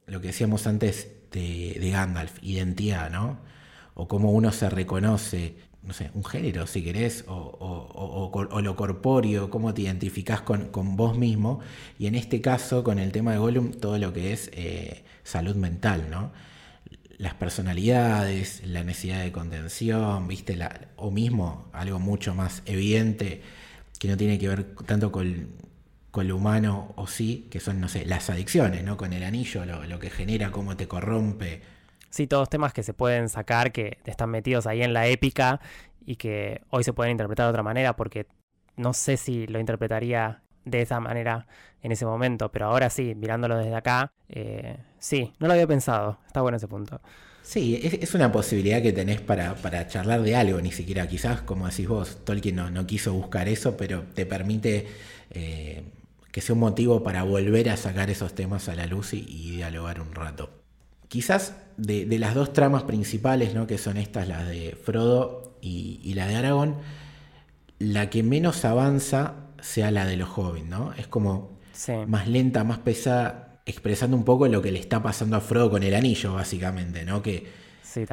[0.07, 3.39] Lo que decíamos antes de, Gandalf, identidad, ¿no?
[3.95, 9.75] O cómo uno se reconoce, no sé, un género, si querés, o, lo corpóreo, cómo
[9.75, 11.61] te identificás con, vos mismo,
[11.99, 15.57] y en este caso, con el tema de Gollum, todo lo que es eh, salud
[15.57, 16.33] mental, ¿no?
[17.19, 20.59] las personalidades, la necesidad de contención, ¿viste?
[20.97, 23.43] O mismo algo mucho más evidente
[24.01, 25.51] que no tiene que ver tanto con,
[26.11, 28.97] con lo humano o sí, que son, no sé, las adicciones, ¿no?
[28.97, 31.63] Con el anillo, lo, que genera, cómo te corrompe.
[32.13, 35.61] Sí, todos temas que se pueden sacar, que están metidos ahí en la épica
[36.05, 38.27] y que hoy se pueden interpretar de otra manera, porque
[38.77, 41.47] no sé si lo interpretaría de esa manera
[41.83, 46.19] en ese momento, pero ahora sí, mirándolo desde acá, eh, sí, no lo había pensado,
[46.27, 47.01] está bueno ese punto.
[47.41, 51.67] Sí, es, una posibilidad que tenés para, para, charlar de algo, ni siquiera quizás, como
[51.67, 54.87] decís vos, Tolkien no, no quiso buscar eso, pero te permite
[55.31, 55.83] eh,
[56.31, 60.01] que sea un motivo para volver a sacar esos temas a la luz y, dialogar
[60.01, 60.51] un rato.
[61.09, 63.67] Quizás de, las dos tramas principales, ¿no?
[63.67, 66.77] que son estas, las de Frodo y, y la de Aragón,
[67.79, 70.93] la que menos avanza sea la de los jóvenes, ¿no?
[70.95, 71.59] Es como
[72.07, 75.83] más lenta, más pesada, expresando un poco lo que le está pasando a Frodo con
[75.83, 77.23] el anillo, básicamente, ¿no?
[77.23, 77.47] Que,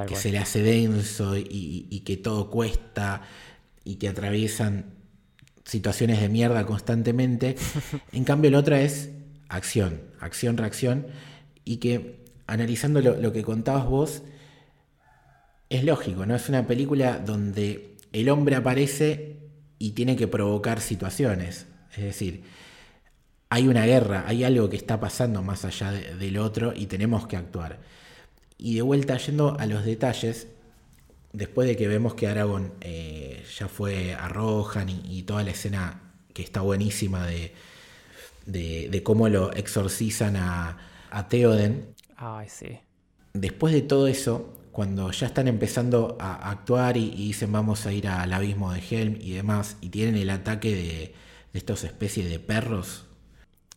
[0.08, 3.22] que se le hace denso y, que todo cuesta
[3.84, 4.94] y que atraviesan
[5.66, 7.56] situaciones de mierda constantemente.
[8.12, 9.10] en cambio, la otra es
[9.50, 11.08] acción, acción, reacción,
[11.66, 12.19] y que
[12.50, 14.24] analizando lo, que contabas vos,
[15.70, 16.36] es lógico, ¿no?
[16.36, 19.38] Es una película donde el hombre aparece
[19.78, 21.68] y tiene que provocar situaciones.
[21.96, 22.44] Es decir,
[23.50, 27.38] hay una guerra, hay algo que está pasando más allá del otro y tenemos que
[27.38, 27.80] actuar.
[28.58, 30.48] Y de vuelta, yendo a los detalles,
[31.32, 36.02] después de que vemos que Aragorn eh, ya fue a Rohan y, toda la escena
[36.34, 37.54] que está buenísima de,
[38.46, 40.78] de, cómo lo exorcizan a,
[41.12, 41.94] a Theoden.
[42.22, 42.80] Ay, sí.
[43.34, 48.10] Después de todo eso, cuando ya están empezando a actuar y, dicen vamos a ir
[48.10, 51.14] al abismo de Helm y demás, y tienen el ataque de,
[51.54, 53.06] de estos especies de perros.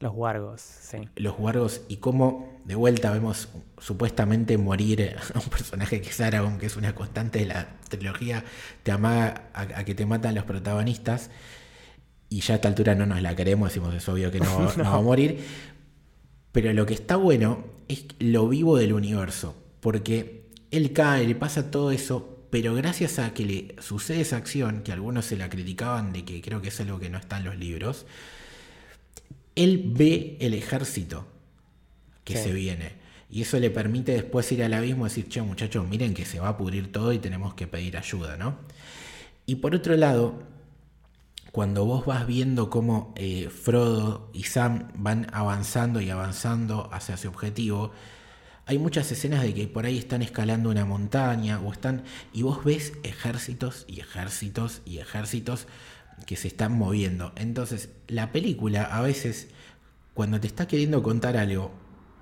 [0.01, 1.09] Los wargos, sí.
[1.15, 6.59] Los wargos, y cómo de vuelta vemos supuestamente morir a un personaje que es Aragorn,
[6.59, 8.45] que es una constante de la trilogía,
[8.83, 11.31] te amaga a, que te matan los protagonistas,
[12.29, 14.85] y ya a esta altura no nos la queremos, decimos es obvio que no, no
[14.85, 15.45] va a morir.
[16.51, 21.71] Pero lo que está bueno es lo vivo del universo, porque él cae, le pasa
[21.71, 26.13] todo eso, pero gracias a que le sucede esa acción, que algunos se la criticaban
[26.13, 28.07] de que creo que es algo que no está en los libros,
[29.55, 31.27] él ve el ejército
[32.25, 32.93] que se viene.
[33.31, 36.39] Y eso le permite después ir al abismo y decir, che, muchachos, miren que se
[36.39, 38.59] va a pudrir todo y tenemos que pedir ayuda, ¿no?
[39.47, 40.43] Y por otro lado,
[41.53, 47.29] cuando vos vas viendo cómo eh, Frodo y Sam van avanzando y avanzando hacia su
[47.29, 47.93] objetivo,
[48.65, 52.65] hay muchas escenas de que por ahí están escalando una montaña o están y vos
[52.65, 55.67] ves ejércitos y ejércitos y ejércitos
[56.27, 57.33] que se están moviendo.
[57.37, 59.49] Entonces, la película a veces
[60.15, 61.71] cuando te está queriendo contar algo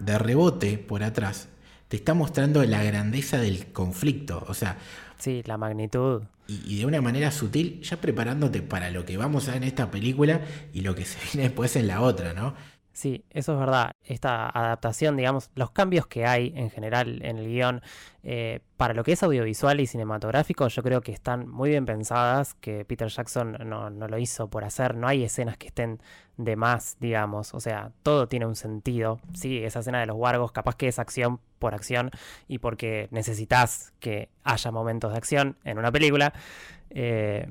[0.01, 1.49] de rebote por atrás,
[1.89, 4.79] te está mostrando la grandeza del conflicto, o sea,
[5.21, 9.49] sí, la magnitud y, y de una manera sutil, ya preparándote para lo que vamos
[9.49, 10.41] a ver en esta película
[10.73, 12.55] y lo que se viene después en la otra, ¿no?
[13.01, 13.93] Sí, eso es verdad.
[14.05, 17.81] Esta adaptación, digamos, los cambios que hay en general en el guion,
[18.23, 22.53] eh, para lo que es audiovisual y cinematográfico, yo creo que están muy bien pensadas,
[22.53, 26.03] que Peter Jackson no, lo hizo por hacer, no hay escenas que estén
[26.37, 29.19] de más, digamos, o sea, todo tiene un sentido.
[29.33, 32.11] Sí, esa escena de los wargos, capaz que es acción por acción
[32.49, 36.35] y porque necesitas que haya momentos de acción en una película.
[36.91, 37.51] Eh,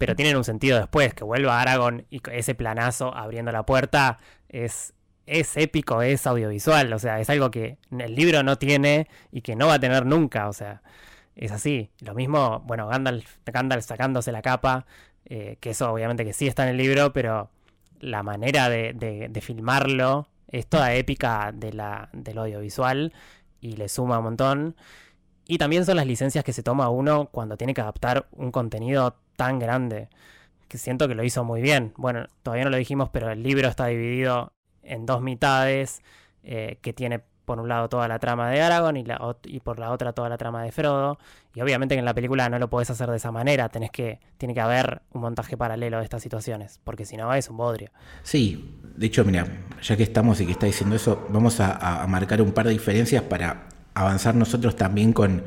[0.00, 4.94] pero tienen un sentido después, que vuelva Aragorn y ese planazo abriendo la puerta es,
[5.26, 9.56] es épico, es audiovisual, o sea, es algo que el libro no tiene y que
[9.56, 10.80] no va a tener nunca, o sea,
[11.36, 11.90] es así.
[12.00, 14.86] Lo mismo, bueno, Gandalf, Gandalf sacándose la capa,
[15.26, 17.50] eh, que eso obviamente que sí está en el libro, pero
[18.00, 23.12] la manera de, de, de filmarlo es toda épica de la, del audiovisual
[23.60, 24.76] y le suma un montón.
[25.50, 29.16] Y también son las licencias que se toma uno cuando tiene que adaptar un contenido
[29.34, 30.08] tan grande.
[30.68, 31.92] Que siento que lo hizo muy bien.
[31.96, 34.52] Bueno, todavía no lo dijimos, pero el libro está dividido
[34.84, 36.02] en dos mitades,
[36.44, 40.12] eh, que tiene por un lado toda la trama de Aragorn y, por la otra
[40.12, 41.18] toda la trama de Frodo.
[41.52, 44.20] Y obviamente que en la película no lo podés hacer de esa manera, tenés que,
[44.38, 47.90] tiene que haber un montaje paralelo de estas situaciones, porque si no es un bodrio.
[48.22, 49.48] Sí, de hecho, mira,
[49.82, 53.24] ya que estamos y que está diciendo eso, vamos a marcar un par de diferencias
[53.24, 55.44] para avanzar nosotros también con,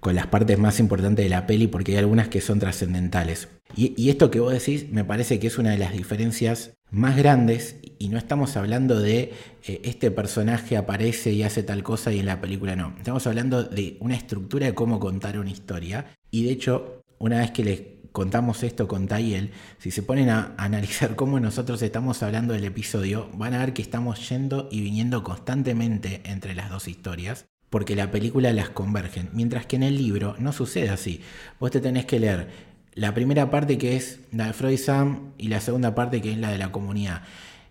[0.00, 3.48] con, las partes más importantes de la peli, porque hay algunas que son trascendentales.
[3.76, 7.76] Y, esto que vos decís me parece que es una de las diferencias más grandes,
[7.98, 9.32] y no estamos hablando de
[9.66, 12.94] eh, este personaje aparece y hace tal cosa y en la película no.
[12.98, 16.06] Estamos hablando de una estructura de cómo contar una historia.
[16.30, 17.82] Y de hecho, una vez que les
[18.12, 23.28] contamos esto con Tayel, si se ponen a analizar cómo nosotros estamos hablando del episodio,
[23.34, 28.10] van a ver que estamos yendo y viniendo constantemente entre las dos historias porque la
[28.10, 31.22] película las convergen, mientras que en el libro no sucede así.
[31.58, 32.48] Vos te tenés que leer
[32.94, 36.38] la primera parte que es la de Freud Sam y la segunda parte que es
[36.38, 37.22] la de la comunidad.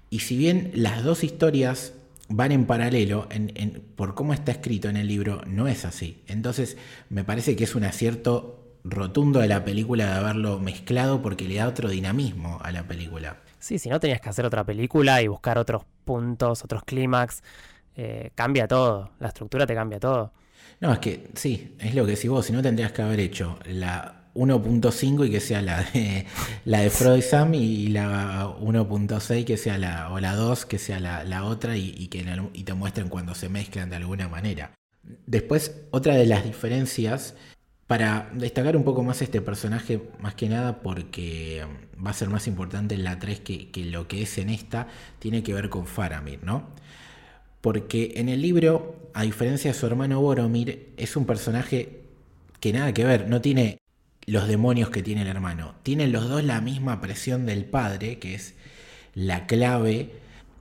[0.09, 1.93] Y si bien las dos historias
[2.29, 3.27] van en paralelo,
[3.95, 6.23] por cómo está escrito en el libro, no es así.
[6.27, 6.77] Entonces
[7.09, 11.55] me parece que es un acierto rotundo de la película de haberlo mezclado porque le
[11.55, 13.37] da otro dinamismo a la película.
[13.59, 17.43] Sí, si no tenías que hacer otra película y buscar otros puntos, otros clímax
[18.01, 20.31] eh, cambia todo, la estructura te cambia todo.
[20.79, 23.59] No, es que sí, es lo que decís vos, si no tendrías que haber hecho
[23.65, 26.25] la 1.5 y que sea la de,
[26.63, 31.01] la de Freud Sam y la 1.6 que sea la, o la 2 que sea
[31.01, 32.23] la, la otra y, que
[32.63, 34.71] te muestren cuando se mezclan de alguna manera.
[35.25, 37.35] Después, otra de las diferencias,
[37.85, 41.65] para destacar un poco más este personaje, más que nada porque
[42.05, 44.87] va a ser más importante en la 3 que, que lo que es en esta,
[45.19, 46.78] tiene que ver con Faramir, ¿no?
[47.61, 52.01] Porque en el libro, a diferencia de su hermano Boromir, es un personaje
[52.59, 53.79] que nada que ver, no tiene
[54.25, 55.75] los demonios que tiene el hermano.
[55.83, 58.53] Tienen los dos la misma presión del padre, que es
[59.15, 60.11] la clave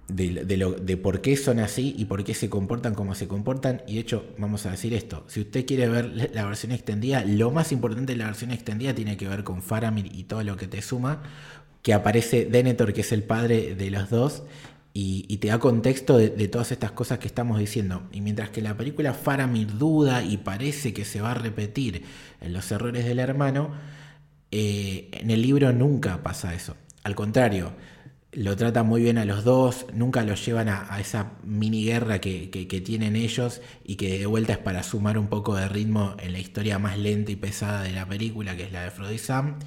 [0.08, 3.82] de, por qué son así y por qué se comportan como se comportan.
[3.86, 7.50] Y de hecho, vamos a decir esto, si usted quiere ver la versión extendida, lo
[7.50, 10.66] más importante de la versión extendida tiene que ver con Faramir y todo lo que
[10.66, 11.22] te suma,
[11.82, 14.42] que aparece Denethor, que es el padre de los dos,
[15.00, 18.08] y, y, te da contexto de, todas estas cosas que estamos diciendo.
[18.10, 22.02] Y mientras que la película Faramir duda y parece que se va a repetir
[22.40, 23.70] en los errores del hermano,
[24.50, 26.74] eh, en el libro nunca pasa eso.
[27.04, 27.74] Al contrario,
[28.32, 32.50] lo trata muy bien a los dos, nunca los llevan a, esa mini guerra que,
[32.50, 36.16] que, que, tienen ellos y que de vuelta es para sumar un poco de ritmo
[36.18, 39.12] en la historia más lenta y pesada de la película, que es la de Frodo
[39.12, 39.60] y Sam.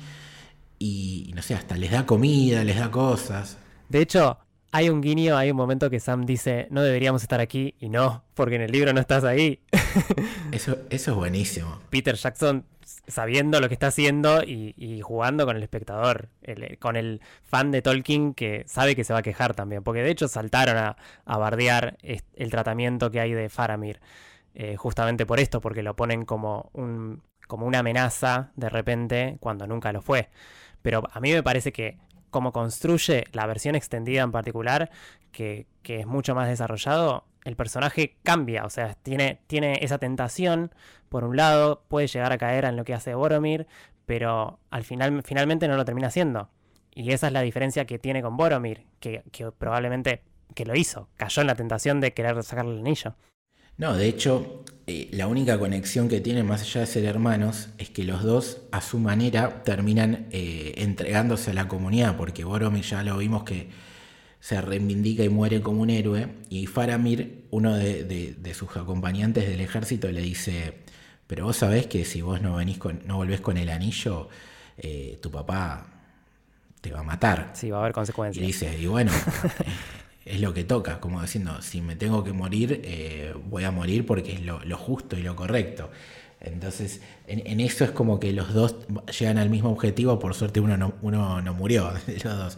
[0.78, 3.58] Y no sé, hasta les da comida, les da cosas.
[3.88, 4.38] De hecho,
[4.72, 8.24] hay un guiño, hay un momento que Sam dice, no deberíamos estar aquí, y no,
[8.34, 9.62] porque en el libro no estás ahí.
[10.52, 11.80] eso, eso es buenísimo.
[11.90, 12.66] Peter Jackson
[13.08, 17.72] sabiendo lo que está haciendo y, y jugando con el espectador, el, con el fan
[17.72, 20.98] de Tolkien que sabe que se va a quejar también, porque de hecho saltaron a,
[21.26, 24.00] a bardear el tratamiento que hay de Faramir,
[24.54, 29.68] eh, justamente por esto, porque lo ponen como, un, como una amenaza de repente cuando
[29.68, 30.30] nunca lo fue.
[30.82, 31.98] Pero a mí me parece que
[32.32, 34.90] como construye la versión extendida en particular,
[35.32, 40.74] que, es mucho más desarrollado, el personaje cambia, o sea, tiene, tiene esa tentación,
[41.10, 43.68] por un lado, puede llegar a caer en lo que hace Boromir,
[44.06, 46.50] pero al final, finalmente no lo termina haciendo.
[46.94, 50.24] Y esa es la diferencia que tiene con Boromir, que, que probablemente
[50.56, 53.16] que lo hizo, cayó en la tentación de querer sacarle el anillo.
[53.78, 57.90] No, de hecho, eh, la única conexión que tienen más allá de ser hermanos es
[57.90, 63.04] que los dos a su manera terminan eh, entregándose a la comunidad, porque Boromir ya
[63.04, 63.70] lo vimos que
[64.40, 70.12] se reivindica y muere como un héroe, y Faramir, uno de, sus acompañantes del ejército,
[70.12, 70.80] le dice,
[71.28, 74.30] pero vos sabés que si vos no, venís con, no volvés con el anillo,
[74.78, 75.86] eh, tu papá
[76.82, 77.52] te va a matar.
[77.54, 78.44] Sí, va a haber consecuencias.
[78.44, 79.12] Y dice, y bueno,
[80.26, 84.06] es lo que toca, como diciendo, si me tengo que morir, eh, voy a morir
[84.06, 85.90] porque es lo, justo y lo correcto.
[86.40, 88.76] Entonces, en, eso es como que los dos
[89.20, 92.58] llegan al mismo objetivo, por suerte uno no, uno no murió los dos.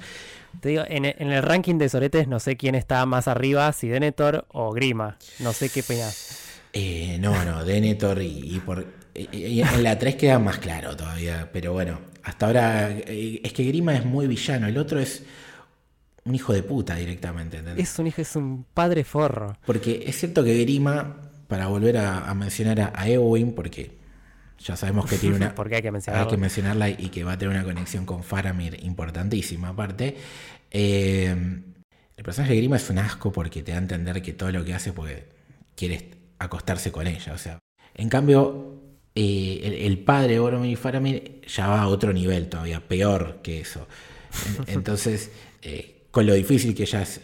[0.60, 4.46] Te digo, en, el ranking de soretes no sé quién está más arriba, si Denethor
[4.50, 6.40] o Grima, no sé qué opinas.
[6.74, 8.86] Eh, no, no, Denethor y, por...
[9.16, 13.96] en la 3 queda más claro todavía, pero bueno, hasta ahora eh, es que Grima
[13.96, 15.24] es muy villano, el otro es
[16.26, 17.62] un hijo de puta directamente.
[17.78, 19.58] Es un hijo, es un padre forro.
[19.66, 21.18] Porque es cierto que Grima,
[21.48, 23.98] para volver a, mencionar a, a, Eowyn, porque
[24.60, 25.56] ya sabemos que tiene una.
[25.56, 26.26] porque hay que mencionarla.
[26.26, 30.16] Hay que mencionarla y que va a tener una conexión con Faramir importantísima, aparte.
[30.72, 31.62] Eh,
[32.16, 34.64] el personaje de Grima es un asco porque te da a entender que todo lo
[34.64, 35.28] que hace es porque
[35.76, 37.34] quiere acostarse con ella.
[37.34, 37.60] O sea,
[37.96, 38.82] en cambio,
[39.16, 43.60] eh, el, padre de Boromir y Faramir ya va a otro nivel todavía, peor que
[43.60, 43.88] eso.
[44.68, 47.22] Entonces, eh, con lo difícil que ya es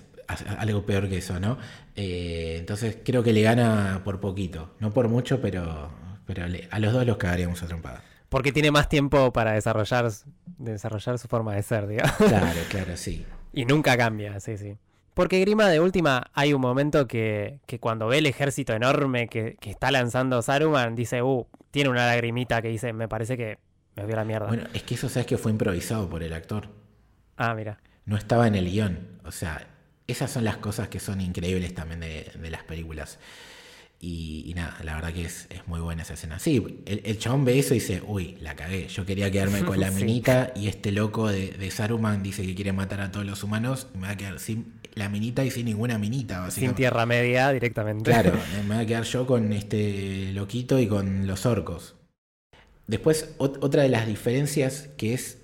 [0.58, 1.60] algo peor que eso, ¿no?
[1.96, 5.92] Eh, entonces creo que le gana por poquito, no por mucho, pero,
[6.26, 8.02] pero a los dos los cagaríamos a.
[8.30, 10.10] Porque tiene más tiempo para desarrollar,
[10.58, 12.16] desarrollar su forma de ser, digamos.
[12.16, 13.28] Claro, claro, sí.
[13.54, 14.76] y nunca cambia, sí, sí.
[15.14, 19.56] Porque Grima de última hay un momento que, que cuando ve el ejército enorme que,
[19.60, 23.60] que, está lanzando Saruman, dice, uh, tiene una lagrimita que dice, me parece que
[23.96, 24.48] me vio la mierda.
[24.48, 26.70] Bueno, es que eso sabes que fue improvisado por el actor.
[27.38, 27.78] Ah, mira
[28.10, 28.98] no estaba en el guion.
[29.24, 29.68] O sea,
[30.08, 33.20] esas son las cosas que son increíbles también de, las películas.
[34.02, 36.40] Y, nada, la verdad que es, muy buena esa escena.
[36.40, 38.88] Sí, el, chabón ve eso y dice, uy, la cagué.
[38.88, 43.02] Yo quería quedarme con la minita y este loco de, Saruman dice que quiere matar
[43.02, 46.00] a todos los humanos y me va a quedar sin la minita y sin ninguna
[46.00, 46.40] minita.
[46.40, 46.68] Básicamente.
[46.68, 48.10] Sin tierra media directamente.
[48.10, 48.34] Claro,
[48.68, 51.96] me va a quedar yo con este loquito y con los orcos.
[52.88, 55.38] Después, otra de las diferencias que es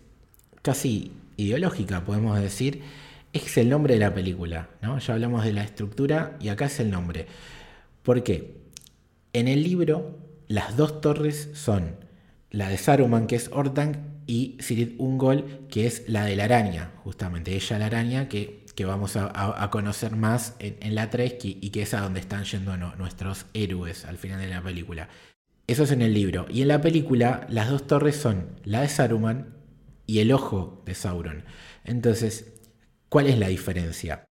[0.63, 2.81] casi ideológica, podemos decir,
[3.33, 4.69] es el nombre de la película.
[4.81, 4.99] ¿no?
[4.99, 7.27] Ya hablamos de la estructura y acá es el nombre.
[8.03, 8.57] ¿Por qué?
[9.33, 11.95] En el libro, las dos torres son
[12.49, 16.91] la de Saruman, que es Orthanc, y Sirid Ungol, que es la de la araña,
[17.03, 21.83] justamente, ella la araña, que, que vamos a, conocer más en, la 3 y que
[21.83, 25.09] es a donde están yendo nuestros héroes al final de la película.
[25.67, 26.45] Eso es en el libro.
[26.49, 29.55] Y en la película, las dos torres son la de Saruman
[30.06, 31.43] y el ojo de Sauron.
[31.84, 32.53] Entonces,
[33.10, 34.26] ¿cuál es la diferencia?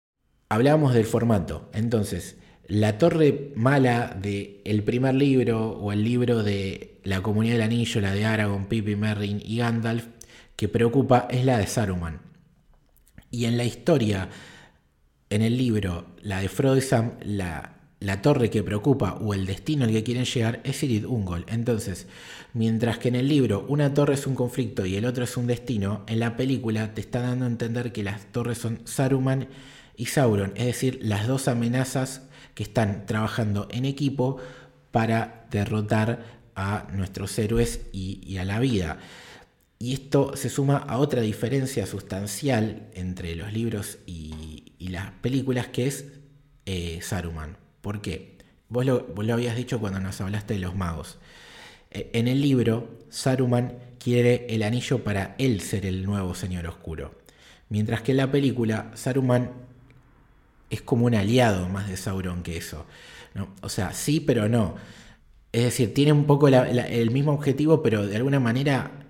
[0.50, 1.70] Hablábamos del formato.
[1.74, 7.64] Entonces, la torre mala del el primer libro o el libro de la Comunidad del
[7.64, 10.08] Anillo, la de Aragorn, Pippin, Merrin y Gandalf,
[10.56, 12.22] que preocupa es la de Saruman.
[13.30, 14.30] Y en la historia,
[15.30, 19.46] en el libro, la de Frodo y Sam, la la torre que preocupa o el
[19.46, 21.46] destino al que quieren llegar es Irid Ungol.
[21.48, 22.08] Entonces,
[22.54, 25.46] mientras que en el libro una torre es un conflicto y el otro es un
[25.46, 29.48] destino, en la película te está dando a entender que las torres son Saruman
[29.96, 32.24] y Sauron, es decir, las dos amenazas
[32.56, 34.38] que están trabajando en equipo
[34.90, 38.98] para derrotar a nuestros héroes y, a la vida.
[39.78, 45.86] Y esto se suma a otra diferencia sustancial entre los libros y, las películas, que
[45.86, 46.06] es
[46.66, 47.61] eh, Saruman.
[47.82, 48.38] ¿Por qué?
[48.70, 51.18] Vos lo, habías dicho cuando nos hablaste de los magos.
[51.92, 57.16] E, en el libro, Saruman quiere el anillo para él ser el nuevo Señor Oscuro.
[57.70, 59.52] Mientras que en la película, Saruman
[60.70, 62.86] es como un aliado más de Sauron que eso.
[63.62, 64.76] O sea, sí, pero no.
[65.52, 69.01] Es decir, tiene un poco el mismo objetivo, pero de alguna manera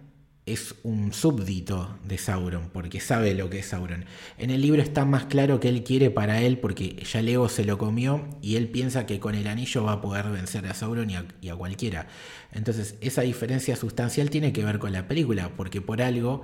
[0.52, 4.06] es un súbdito de Sauron, porque sabe lo que es Sauron.
[4.38, 7.50] En el libro está más claro que él quiere para él, porque ya el ego
[7.50, 10.74] se lo comió y él piensa que con el anillo va a poder vencer a
[10.74, 12.08] Sauron y a, cualquiera.
[12.52, 16.44] Entonces, esa diferencia sustancial tiene que ver con la película, porque por algo,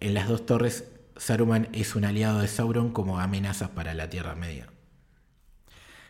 [0.00, 0.84] en las dos torres,
[1.16, 4.68] Saruman es un aliado de Sauron como amenazas para la Tierra Media.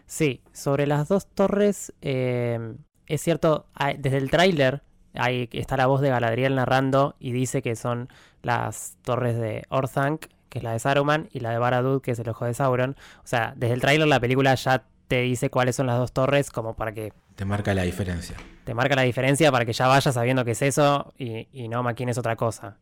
[0.06, 2.74] Sí, sobre las dos torres, eh,
[3.06, 3.66] es cierto,
[3.98, 4.82] desde el tráiler
[5.14, 8.08] Ahí está la voz de Galadriel narrando y dice que son
[8.42, 12.18] las torres de Orthanc, que es la de Saruman, y la de Barad-dûr, que es
[12.18, 12.96] el ojo de Sauron.
[13.24, 16.50] O sea, desde el tráiler la película ya te dice cuáles son las dos torres,
[16.50, 17.12] como para que...
[17.34, 18.36] Te marca la diferencia.
[18.64, 22.18] Te marca la diferencia para que ya vayas sabiendo qué es eso y, no maquines
[22.18, 22.78] otra cosa.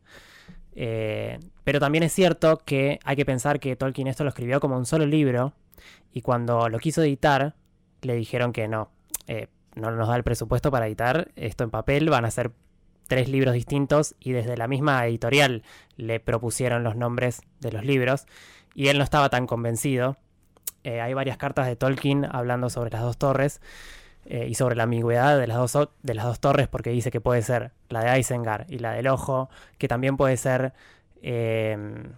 [0.75, 4.77] Eh, pero también es cierto que hay que pensar que Tolkien esto lo escribió como
[4.77, 5.53] un solo libro
[6.13, 7.55] y cuando lo quiso editar
[8.01, 8.91] le dijeron que no,
[9.27, 9.47] eh,
[9.79, 12.51] no nos da el presupuesto para editar esto en papel, van a ser
[13.09, 15.63] tres libros distintos y desde la misma editorial
[15.97, 18.27] le propusieron los nombres de los libros
[18.75, 20.15] y él no estaba tan convencido.
[20.83, 23.61] Eh, hay varias cartas de Tolkien hablando sobre las dos torres
[24.25, 27.19] eh, y sobre la ambigüedad de las, dos, de las dos torres porque dice que
[27.19, 30.73] puede ser la de Isengard y la del Ojo, que también puede ser
[31.21, 32.13] em,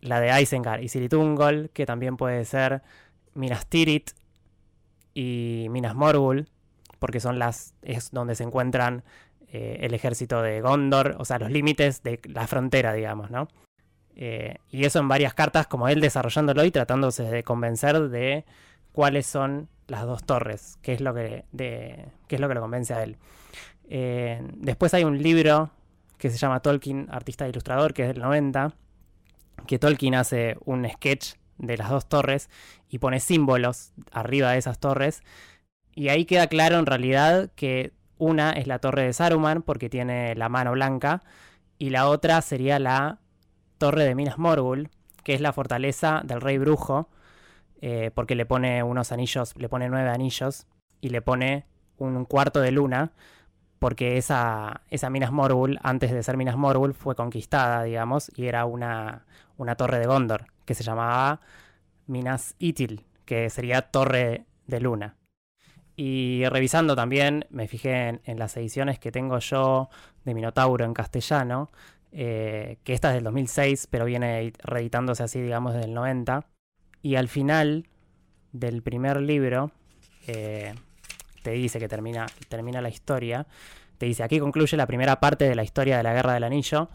[0.00, 2.82] la de Isengard y Siritungol, que también puede ser
[3.34, 4.12] Minas Tirith
[5.14, 6.48] y Minas Morgul,
[6.98, 9.04] porque son las es donde se encuentran
[9.50, 13.48] eh, el ejército de Gondor, o sea, los límites de la frontera, digamos, ¿no?
[14.14, 18.44] Eh, y eso en varias cartas, como él desarrollándolo y tratándose de convencer de
[18.92, 22.60] cuáles son las dos torres, qué es lo que, de, qué es lo que lo
[22.60, 23.16] convence a él.
[23.88, 25.70] Eh, después hay un libro
[26.18, 28.74] que se llama Tolkien, artista ilustrador, que es del 90,
[29.66, 32.50] que Tolkien hace un sketch de las dos torres
[32.88, 35.22] y pone símbolos arriba de esas torres.
[35.98, 40.36] Y ahí queda claro en realidad que una es la torre de Saruman porque tiene
[40.36, 41.24] la mano blanca
[41.76, 43.18] y la otra sería la
[43.78, 44.90] torre de Minas Morgul,
[45.24, 47.08] que es la fortaleza del rey brujo,
[47.80, 50.68] eh, porque le pone unos anillos, le pone nueve anillos
[51.00, 53.10] y le pone un cuarto de luna,
[53.80, 58.66] porque esa, esa Minas Morgul, antes de ser Minas Morgul, fue conquistada, digamos, y era
[58.66, 59.24] una,
[59.56, 61.40] una torre de Gondor, que se llamaba
[62.06, 65.17] Minas Itil, que sería torre de luna.
[66.00, 69.88] Y revisando también, me fijé en, las ediciones que tengo yo
[70.24, 71.72] de Minotauro en castellano,
[72.12, 76.46] eh, que esta es del 2006, pero viene reeditándose así, digamos, desde el 90.
[77.02, 77.88] Y al final
[78.52, 79.72] del primer libro,
[80.28, 80.72] eh,
[81.42, 83.48] te dice que termina, termina la historia.
[83.98, 86.90] Te dice, aquí concluye la primera parte de la historia de la Guerra del Anillo.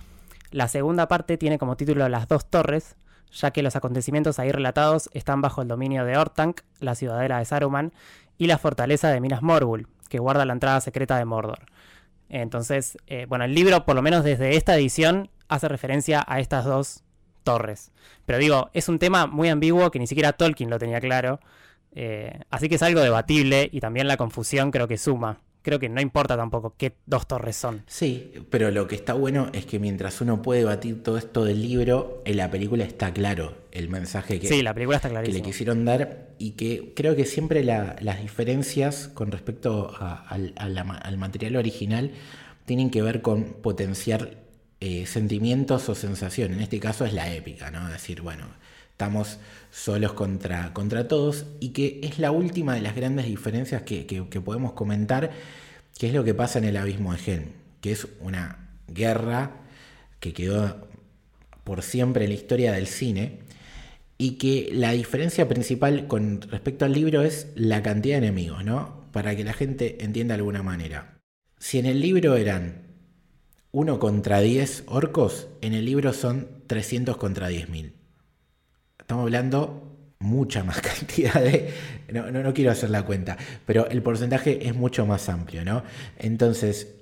[0.51, 2.95] La segunda parte tiene como título Las dos torres,
[3.34, 7.45] ya que los acontecimientos ahí relatados están bajo el dominio de Ortank, la ciudadela de
[7.45, 7.93] Saruman,
[8.38, 11.65] y la fortaleza de Minas Morgul, que guarda la entrada secreta de Mordor.
[12.29, 16.65] Entonces, eh, bueno, el libro, por lo menos desde esta edición, hace referencia a estas
[16.65, 17.03] dos
[17.43, 17.91] torres.
[18.25, 21.39] Pero digo, es un tema muy ambiguo que ni siquiera Tolkien lo tenía claro.
[21.91, 25.89] Eh, así que es algo debatible y también la confusión creo que suma creo que
[25.89, 27.84] no importa tampoco qué dos torres son.
[27.88, 31.61] Sí, pero lo que está bueno es que mientras uno puede batir todo esto del
[31.61, 35.41] libro, en la película está claro el mensaje que, sí, la película está que le
[35.41, 42.11] quisieron dar y que creo que siempre las diferencias con respecto al, material original
[42.66, 44.43] tienen que ver con potenciar
[44.80, 46.57] eh, sentimientos o sensaciones.
[46.57, 47.89] En este caso es la épica, ¿no?
[47.89, 48.47] Decir, bueno,
[48.94, 49.39] estamos
[49.72, 54.06] solos contra, contra todos y que es la última de las grandes diferencias que,
[54.46, 55.32] podemos comentar,
[55.98, 57.46] que es lo que pasa en el abismo de Helm,
[57.82, 59.64] que es una guerra
[60.20, 60.88] que quedó
[61.64, 63.39] por siempre en la historia del cine
[64.20, 69.06] y que la diferencia principal con respecto al libro es la cantidad de enemigos, ¿no?
[69.12, 71.18] Para que la gente entienda de alguna manera.
[71.58, 72.84] Si en el libro eran
[73.72, 78.03] 1 contra 10 orcos, en el libro son 300 contra 10.000.
[79.04, 79.84] Estamos hablando
[80.20, 81.74] mucha más cantidad de...
[82.14, 85.84] No, no, quiero hacer la cuenta, pero el porcentaje es mucho más amplio, ¿no?
[86.18, 86.95] Entonces,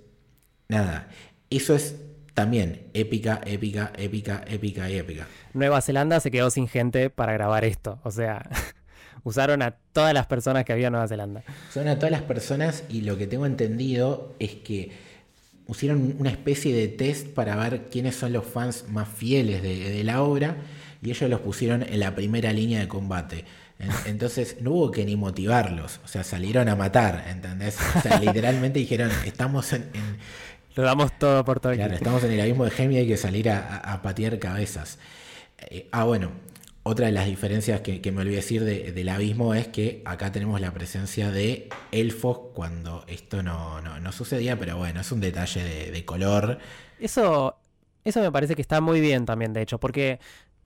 [0.68, 1.10] nada,
[1.52, 1.96] eso es
[2.34, 5.28] también épica, épica, épica, épica y épica.
[5.54, 8.50] Nueva Zelanda se quedó sin gente para grabar esto, o sea,
[9.24, 11.44] usaron a todas las personas que había en Nueva Zelanda.
[11.70, 14.92] Usaron a todas las personas y lo que tengo entendido es que
[15.68, 20.04] hicieron una especie de test para ver quiénes son los fans más fieles de, de
[20.04, 20.58] la obra
[21.02, 23.46] y ellos los pusieron en la primera línea de combate.
[24.06, 27.78] Entonces no hubo que ni motivarlos, o sea, salieron a matar, ¿entendés?
[27.96, 29.90] O sea, literalmente dijeron, estamos en...
[30.76, 31.74] Lo damos todo por todo.
[31.74, 35.00] Claro, estamos en el abismo de Gemia y hay que salir a, patear cabezas.
[35.58, 36.32] Eh, ah, bueno,
[36.84, 40.72] otra de las diferencias que, me olvidé decir del abismo es que acá tenemos la
[40.72, 46.06] presencia de elfos cuando esto no, no, sucedía, pero bueno, es un detalle de, de
[46.06, 46.60] color.
[47.00, 47.58] Eso,
[48.06, 50.20] eso me parece que está muy bien también, de hecho, porque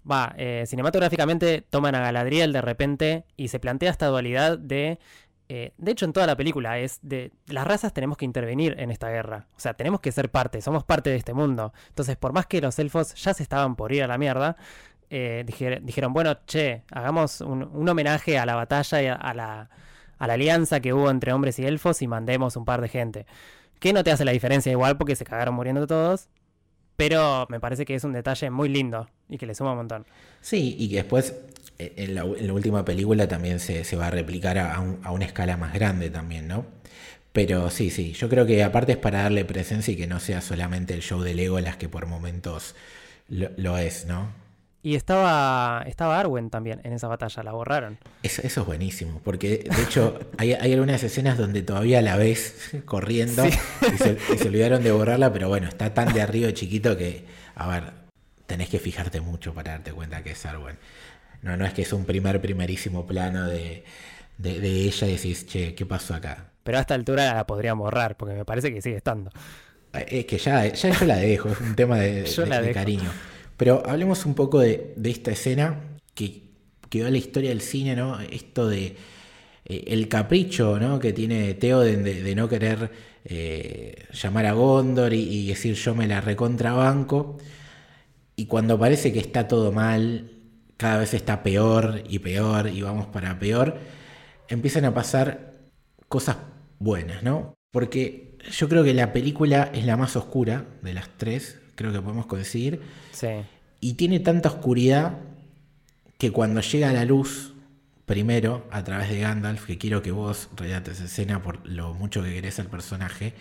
[0.10, 4.99] va, eh, cinematográficamente toman a Galadriel de repente y se plantea esta dualidad de...
[5.47, 8.89] Eh, de hecho, en toda la película es de las razas tenemos que intervenir en
[8.89, 9.47] esta guerra.
[9.56, 11.72] O sea, tenemos que ser parte, somos parte de este mundo.
[11.89, 14.58] Entonces, por más que los elfos ya se estaban por ir a la mierda,
[15.12, 15.45] eh,
[15.84, 19.70] dijeron, bueno, che, hagamos un, homenaje a la batalla y a, la,
[20.18, 23.26] a la alianza que hubo entre hombres y elfos y mandemos un par de gente.
[23.80, 26.28] Que no te hace la diferencia igual porque se cagaron muriendo todos,
[26.96, 30.06] pero me parece que es un detalle muy lindo y que le suma un montón.
[30.41, 31.36] Sí, y que después
[31.78, 36.10] eh, en la, última película también se, va a replicar a, una escala más grande
[36.10, 36.66] también, ¿no?
[37.34, 40.41] Pero sí, sí, yo creo que aparte es para darle presencia y que no sea
[40.41, 42.76] solamente el show de Legolas que por momentos
[43.28, 44.30] lo, es, ¿no?
[44.86, 47.98] Y estaba, estaba Arwen también en esa batalla, la borraron.
[48.22, 53.52] Eso, es buenísimo, porque de hecho hay, algunas escenas donde todavía la ves corriendo y,
[53.98, 57.26] se, olvidaron de borrarla, pero bueno, está tan de arriba chiquito que,
[57.56, 57.94] a ver,
[58.46, 60.78] tenés que fijarte mucho para darte cuenta que es Arwen.
[61.42, 63.84] No, no es que es un primer, primerísimo plano de,
[64.44, 66.52] ella y decís, che, ¿qué pasó acá?
[66.62, 69.32] Pero a esta altura la podrían borrar, porque me parece que sigue estando.
[69.94, 73.10] Es que ya, ya yo la dejo, es un tema de, cariño.
[73.58, 76.43] Pero hablemos un poco de, esta escena que
[76.89, 78.20] quedó la historia del cine, ¿no?
[78.20, 78.95] Esto de
[79.66, 80.99] eh, el capricho, ¿no?
[80.99, 82.91] Que tiene Teo de, no querer
[83.24, 87.38] eh, llamar a Gondor y, decir yo me la recontrabanco.
[88.36, 90.32] Y cuando parece que está todo mal,
[90.78, 93.78] cada vez está peor y peor y vamos para peor,
[94.49, 95.56] empiezan a pasar
[96.10, 96.38] cosas
[96.80, 97.56] buenas, ¿no?
[97.72, 102.02] Porque yo creo que la película es la más oscura de las tres, creo que
[102.02, 102.82] podemos coincidir.
[103.12, 103.28] Sí.
[103.80, 105.18] Y tiene tanta oscuridad
[106.18, 107.54] que cuando llega la luz,
[108.06, 112.34] primero, a través de Gandalf, que quiero que vos relates escena por lo mucho que
[112.34, 113.34] querés al personaje,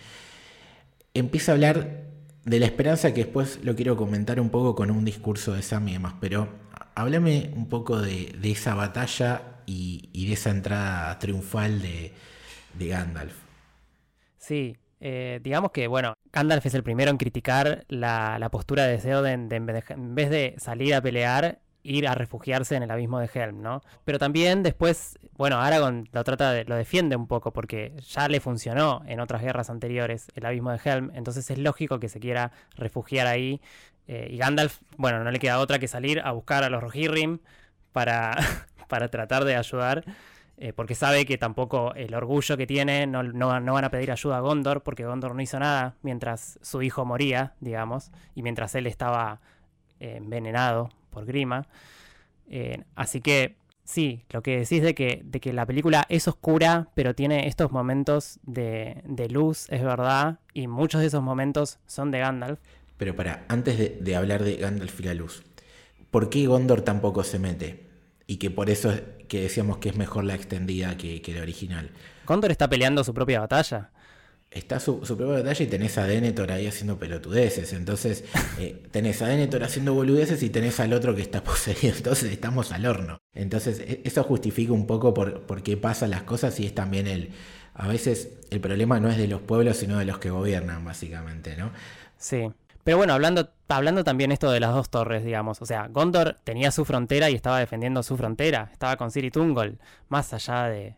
[1.13, 2.03] empieza a hablar
[2.43, 5.87] de la esperanza que después lo quiero comentar un poco con un discurso de Sam
[5.89, 6.47] y demás, pero
[6.93, 12.13] háblame un poco de, esa batalla y, de esa entrada triunfal de,
[12.77, 13.35] de Gandalf.
[14.37, 14.77] Sí,
[15.07, 19.57] eh, digamos que, bueno, Gandalf es el primero en criticar la, postura de Theoden de,
[19.57, 23.83] en vez de salir a pelear, ir a refugiarse en el abismo de Helm, ¿no?
[24.03, 28.39] Pero también después, bueno, Aragorn lo trata de, lo defiende un poco porque ya le
[28.39, 32.51] funcionó en otras guerras anteriores el abismo de Helm, entonces es lógico que se quiera
[32.75, 33.61] refugiar ahí.
[34.07, 37.37] Eh, y Gandalf, bueno, no le queda otra que salir a buscar a los Rohirrim
[37.91, 38.35] para,
[38.87, 40.03] para tratar de ayudar.
[40.57, 44.39] Eh, porque sabe que tampoco el orgullo que tiene no, van a pedir ayuda a
[44.39, 49.41] Gondor, porque Gondor no hizo nada mientras su hijo moría, digamos, y mientras él estaba
[49.99, 51.67] eh, envenenado por Grima.
[52.49, 56.87] Eh, así que sí, lo que decís de que, de que la película es oscura,
[56.95, 62.19] pero tiene estos momentos de, luz, es verdad, y muchos de esos momentos son de
[62.19, 62.59] Gandalf.
[62.95, 65.43] Pero para, antes de, de hablar de Gandalf y la luz,
[66.11, 67.84] ¿por qué Gondor tampoco se mete?
[68.27, 68.93] Y que por eso
[69.27, 71.91] que decíamos que es mejor la extendida que, la original.
[72.25, 73.91] Condor está peleando su propia batalla.
[74.51, 77.73] Está su, propia batalla y tenés a Denethor ahí haciendo pelotudeces.
[77.73, 78.23] Entonces,
[78.59, 81.95] eh, tenés a Denethor haciendo boludeces y tenés al otro que está poseído.
[81.95, 83.17] Entonces, estamos al horno.
[83.33, 87.07] Entonces, e, eso justifica un poco por, por qué pasan las cosas y es también
[87.07, 87.31] el.
[87.73, 91.57] A veces el problema no es de los pueblos, sino de los que gobiernan, básicamente,
[91.57, 91.71] ¿no?
[92.17, 92.47] Sí.
[92.85, 95.59] Pero bueno, hablando, hablando también esto de las dos torres, digamos.
[95.59, 98.69] O sea, Gondor tenía su frontera y estaba defendiendo su frontera.
[98.71, 99.79] Estaba con Siri Tungol.
[100.07, 100.95] Más allá de.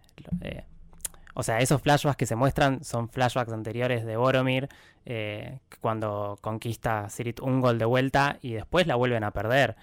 [1.33, 4.67] o sea, esos flashbacks que se muestran son flashbacks anteriores de Boromir.
[5.05, 9.77] Eh, cuando conquista Sirit Ungol de vuelta y después la vuelven a perder.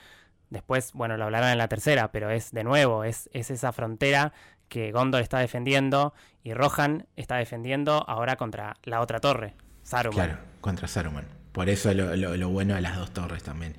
[0.51, 4.35] Después, bueno, lo hablarán en la tercera, pero es de nuevo, es, es esa frontera
[4.69, 10.27] que Gondor está defendiendo y Rohan está defendiendo ahora contra la otra torre, Saruman.
[10.27, 11.43] Claro, contra Saruman.
[11.55, 13.77] Por eso lo, bueno de las dos torres también.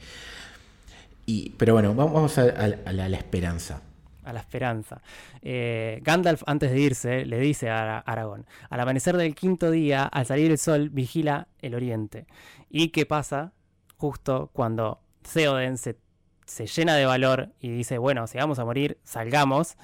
[1.26, 3.82] Y, pero bueno, vamos a, la, esperanza.
[4.24, 5.02] A la esperanza.
[5.42, 10.26] Eh, Gandalf, antes de irse, le dice a Aragón: Al amanecer del quinto día, al
[10.26, 12.28] salir el sol, vigila el oriente.
[12.70, 13.52] ¿Y qué pasa?
[13.98, 15.02] Justo cuando
[15.34, 15.98] Theoden se,
[16.46, 19.76] se llena de valor y dice: Bueno, si vamos a morir, salgamos.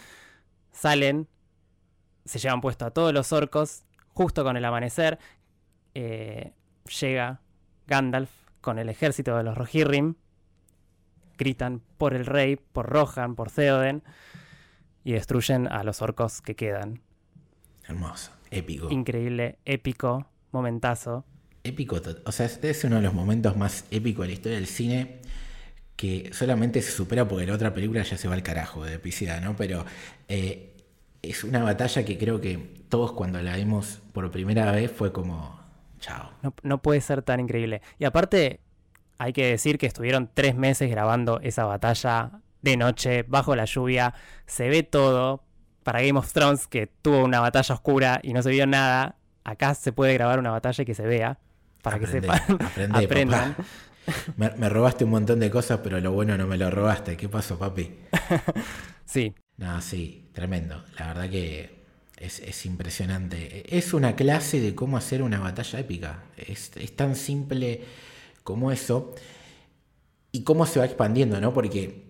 [0.71, 1.27] Salen,
[2.23, 3.83] se llevan puesto a todos los orcos.
[4.13, 5.19] Justo con el amanecer,
[5.93, 6.53] eh,
[7.01, 7.40] llega
[7.91, 8.29] Gandalf
[8.61, 10.15] con el ejército de los Rohirrim
[11.37, 14.01] gritan por el rey, por Rohan, por Theoden
[15.03, 17.01] y destruyen a los orcos que quedan.
[17.85, 18.89] Hermoso, épico.
[18.89, 21.25] Increíble, épico, momentazo.
[21.65, 24.67] Épico, o sea, este es uno de los momentos más épicos de la historia del
[24.67, 25.19] cine
[25.97, 29.41] que solamente se supera porque la otra película ya se va al carajo de epicidad,
[29.41, 29.57] ¿no?
[29.57, 29.85] Pero
[30.29, 30.77] eh,
[31.21, 35.60] es una batalla que creo que todos cuando la vimos por primera vez fue como,
[36.01, 36.31] Chao.
[36.63, 37.81] No, puede ser tan increíble.
[37.99, 38.59] Y aparte,
[39.17, 44.13] hay que decir que estuvieron tres meses grabando esa batalla de noche, bajo la lluvia.
[44.45, 45.45] Se ve todo.
[45.83, 49.73] Para Game of Thrones, que tuvo una batalla oscura y no se vio nada, acá
[49.73, 51.39] se puede grabar una batalla que se vea.
[51.81, 52.39] Para que sepan.
[52.93, 53.55] aprendan.
[54.37, 57.17] Me, me, robaste un montón de cosas, pero lo bueno no me lo robaste.
[57.17, 57.95] ¿Qué pasó, papi?
[59.05, 59.33] sí.
[59.57, 60.83] No, sí, tremendo.
[60.99, 61.80] La verdad que
[62.21, 63.77] es, impresionante.
[63.77, 66.23] Es una clase de cómo hacer una batalla épica.
[66.37, 67.81] Es, tan simple
[68.43, 69.15] como eso.
[70.31, 71.53] Y cómo se va expandiendo, ¿no?
[71.53, 72.03] Porque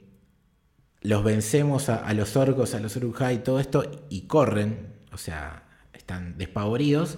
[1.01, 5.63] los vencemos a, los orcos, a los Urujai y todo esto, y corren, o sea,
[5.93, 7.17] están despavoridos.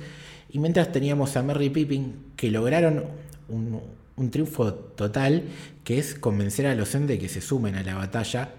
[0.49, 3.05] Y mientras teníamos a Merry Pippin que lograron
[3.49, 5.43] un triunfo total,
[5.83, 8.53] que es convencer a los Zen de que se sumen a la batalla,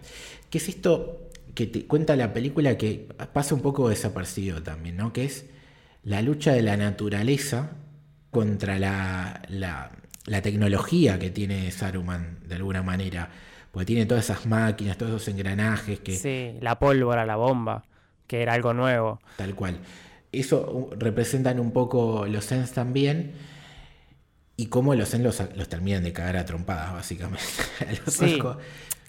[0.51, 1.24] que es esto
[1.55, 5.13] que te cuenta la película que pasa un poco desapercibido también, ¿no?
[5.13, 5.47] Que es
[6.03, 7.71] la lucha de la naturaleza
[8.31, 13.31] contra la, la, tecnología que tiene Saruman, de alguna manera.
[13.71, 16.17] Porque tiene todas esas máquinas, todos esos engranajes que...
[16.17, 17.85] Sí, la pólvora, la bomba,
[18.27, 19.21] que era algo nuevo.
[19.37, 19.79] Tal cual.
[20.31, 23.33] Eso uh, representan un poco los Sens también.
[24.57, 27.45] Y cómo los Sens los, terminan de cagar a trompadas, básicamente.
[28.07, 28.41] sí,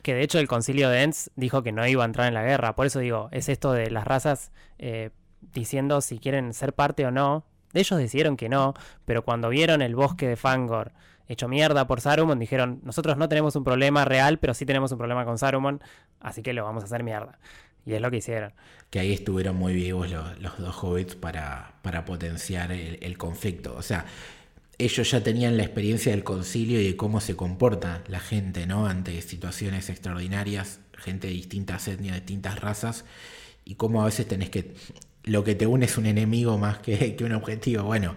[0.05, 2.43] que de hecho el concilio de Enz dijo que no iba a entrar en la
[2.43, 2.75] guerra.
[2.75, 5.09] Por eso digo, es esto de las razas eh,
[5.51, 7.43] diciendo si quieren ser parte o no.
[7.73, 8.75] Ellos decidieron que no,
[9.05, 10.91] pero cuando vieron el bosque de Fangor
[11.27, 14.99] hecho mierda por Saruman, dijeron, nosotros no tenemos un problema real, pero sí tenemos un
[14.99, 15.81] problema con Saruman,
[16.19, 17.39] así que lo vamos a hacer mierda.
[17.83, 18.53] Y es lo que hicieron.
[18.91, 23.75] Que ahí estuvieron muy vivos los, dos hobbits para, para potenciar el, conflicto.
[23.75, 24.05] O sea,
[24.77, 28.87] ellos ya tenían la experiencia del concilio y de cómo se comporta la gente, ¿no?
[28.87, 33.05] Ante situaciones extraordinarias, gente de distintas etnias, de distintas razas,
[33.63, 34.73] y cómo a veces tenés que
[35.25, 37.83] lo que te une es un enemigo más que, un objetivo.
[37.83, 38.15] Bueno,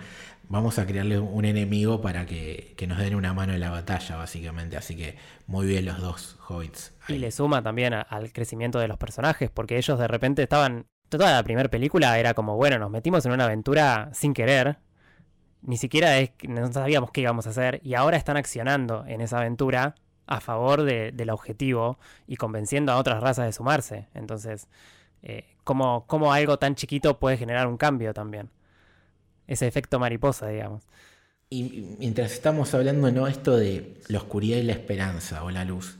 [0.49, 4.77] vamos a crearle un enemigo para que, nos den una mano en la batalla, básicamente.
[4.77, 6.93] Así que muy bien los dos hobbits.
[7.09, 10.87] Y le suma también al crecimiento de los personajes, porque ellos de repente estaban.
[11.09, 14.79] Toda la primera película era como, bueno, nos metimos en una aventura sin querer.
[15.63, 16.17] Ni siquiera
[16.49, 17.81] no sabíamos qué íbamos a hacer.
[17.83, 19.95] Y ahora están accionando en esa aventura
[20.27, 24.09] a favor del objetivo y convenciendo a otras razas de sumarse.
[24.15, 24.69] Entonces,
[25.23, 28.51] eh, cómo, algo tan chiquito puede generar un cambio también.
[29.47, 30.85] Ese efecto mariposa, digamos.
[31.51, 33.27] Y mientras estamos hablando, ¿no?
[33.27, 35.97] Esto de la oscuridad y la esperanza o la luz.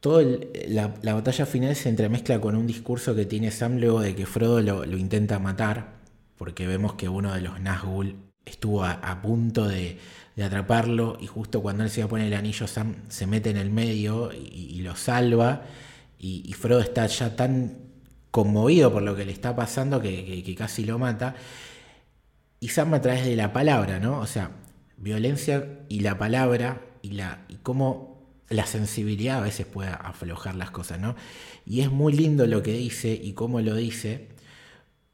[0.00, 0.24] Toda
[0.68, 4.60] la, batalla final se entremezcla con un discurso que tiene Sam luego de que Frodo
[4.60, 5.94] lo, intenta matar,
[6.36, 8.16] porque vemos que uno de los Nazgûl
[8.46, 9.98] estuvo a, punto de,
[10.42, 13.56] atraparlo y justo cuando él se va a poner el anillo Sam se mete en
[13.56, 15.62] el medio y, lo salva
[16.18, 17.78] y, Frodo está ya tan
[18.30, 21.34] conmovido por lo que le está pasando que, casi lo mata.
[22.60, 24.20] Y Sam a través de la palabra, ¿no?
[24.20, 24.50] O sea,
[24.96, 28.16] violencia y la palabra y, la, y cómo
[28.48, 31.16] la sensibilidad a veces puede aflojar las cosas, ¿no?
[31.64, 34.28] Y es muy lindo lo que dice y cómo lo dice,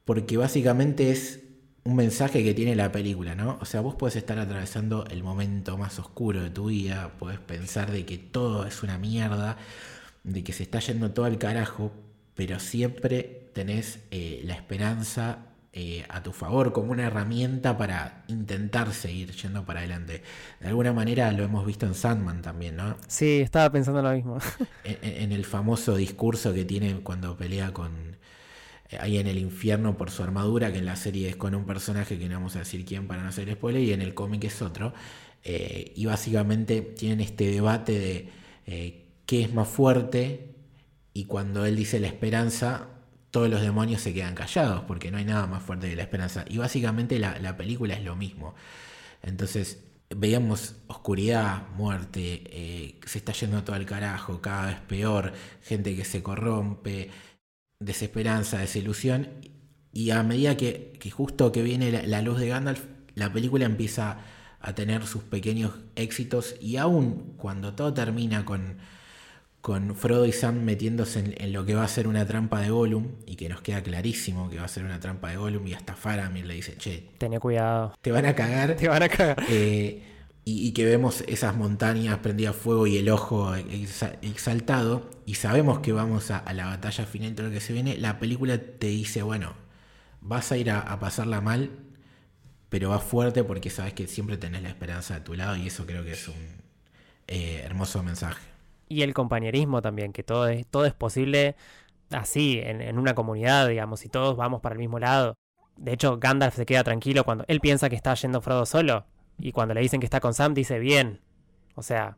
[0.05, 1.41] porque básicamente es
[1.85, 3.59] un mensaje que tiene la película, ¿no?
[3.61, 7.91] O sea, vos puedes estar atravesando el momento más oscuro de tu vida, puedes pensar
[7.91, 9.57] de que todo es una mierda,
[10.22, 11.93] de que se está yendo todo al carajo,
[12.35, 18.93] pero siempre tenés eh, la esperanza eh, a tu favor como una herramienta para intentar
[18.93, 20.22] seguir yendo para adelante.
[20.61, 22.97] De alguna manera lo hemos visto en Sandman también, ¿no?
[23.09, 24.37] Sí, estaba pensando lo mismo.
[24.85, 28.18] en, el famoso discurso que tiene cuando pelea con
[29.01, 32.18] ahí en el infierno por su armadura, que en la serie es con un personaje
[32.18, 34.62] que no vamos a decir quién para no hacer spoiler, y en el cómic es
[34.62, 34.93] otro.
[35.45, 37.99] y básicamente tienen este debate
[38.66, 40.53] de qué es más fuerte
[41.14, 42.88] y cuando él dice la esperanza,
[43.30, 46.45] todos los demonios se quedan callados, porque no hay nada más fuerte que la esperanza.
[46.49, 48.55] Y básicamente la, película es lo mismo.
[49.22, 49.84] Entonces,
[50.14, 55.32] veíamos oscuridad, muerte, eh, se está yendo todo al carajo, cada vez peor,
[55.62, 57.11] gente que se corrompe,
[57.85, 59.28] desesperanza, desilusión.
[59.93, 64.18] Y a medida que, justo que viene la, la, luz de Gandalf, la película empieza
[64.61, 68.76] a tener sus pequeños éxitos y aún cuando todo termina con
[69.62, 73.12] con Frodo y Sam metiéndose en, lo que va a ser una trampa de Gollum
[73.26, 75.95] y que nos queda clarísimo que va a ser una trampa de Gollum y hasta
[75.95, 77.95] Faramir le dice, che, ten cuidado.
[78.03, 78.74] Te van a cagar.
[78.74, 79.37] Te van a cagar.
[79.49, 80.03] Eh,
[80.45, 86.30] y, que vemos esas montañas prendidas fuego y el ojo exaltado y sabemos que vamos
[86.30, 89.55] a, la batalla final todo lo que se viene, la película te dice, bueno,
[90.20, 91.70] vas a ir a, pasarla mal,
[92.68, 95.86] pero va fuerte porque sabes que siempre tenés la esperanza de tu lado y eso
[95.86, 96.34] creo que es un
[97.28, 98.53] eh, hermoso mensaje
[98.93, 101.57] y el compañerismo también, que todo es, todo es posible
[102.11, 105.34] así, en, una comunidad, digamos, y todos vamos para el mismo lado.
[105.76, 109.07] De hecho, Gandalf se queda tranquilo cuando él piensa que está yendo Frodo solo,
[109.39, 111.20] y cuando le dicen que está con Sam, dice bien.
[111.74, 112.16] O sea,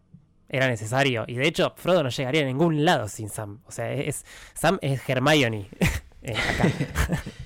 [0.49, 1.25] era necesario.
[1.27, 3.61] Y de hecho, Frodo no llegaría a ningún lado sin Sam.
[3.67, 5.69] O sea, es, Sam es Hermione.
[6.27, 6.35] Eh.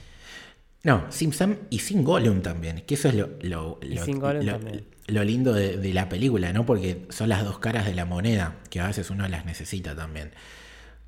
[0.85, 5.93] No, sin Sam y sin Gollum también, que eso es lo, lo, lo, lindo de,
[5.93, 6.65] la película, ¿no?
[6.65, 10.31] Porque son las dos caras de la moneda, que a veces uno las necesita también.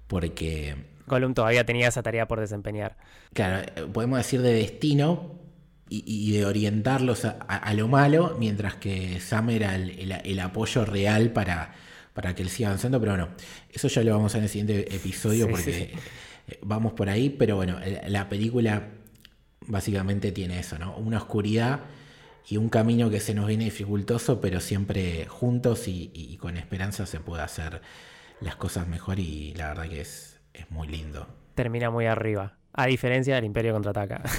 [0.08, 0.74] Porque...
[1.06, 2.96] Gollum todavía tenía esa tarea por desempeñar.
[3.32, 5.38] Claro, eh, podemos decir de destino
[5.92, 11.74] y, de orientarlos a, lo malo, mientras que Sam era el, apoyo real para,
[12.14, 13.28] para que él siga avanzando, pero bueno,
[13.68, 15.92] eso ya lo vamos a ver en el siguiente episodio porque
[16.62, 18.88] vamos por ahí, pero bueno, la película
[19.66, 20.96] básicamente tiene eso, ¿no?
[20.96, 21.80] Una oscuridad
[22.48, 27.18] y un camino que se nos viene dificultoso, pero siempre juntos y, con esperanza se
[27.18, 27.82] puede hacer
[28.40, 31.26] las cosas mejor y la verdad que es, es muy lindo.
[31.56, 34.22] Termina muy arriba, a diferencia del Imperio Contraataca.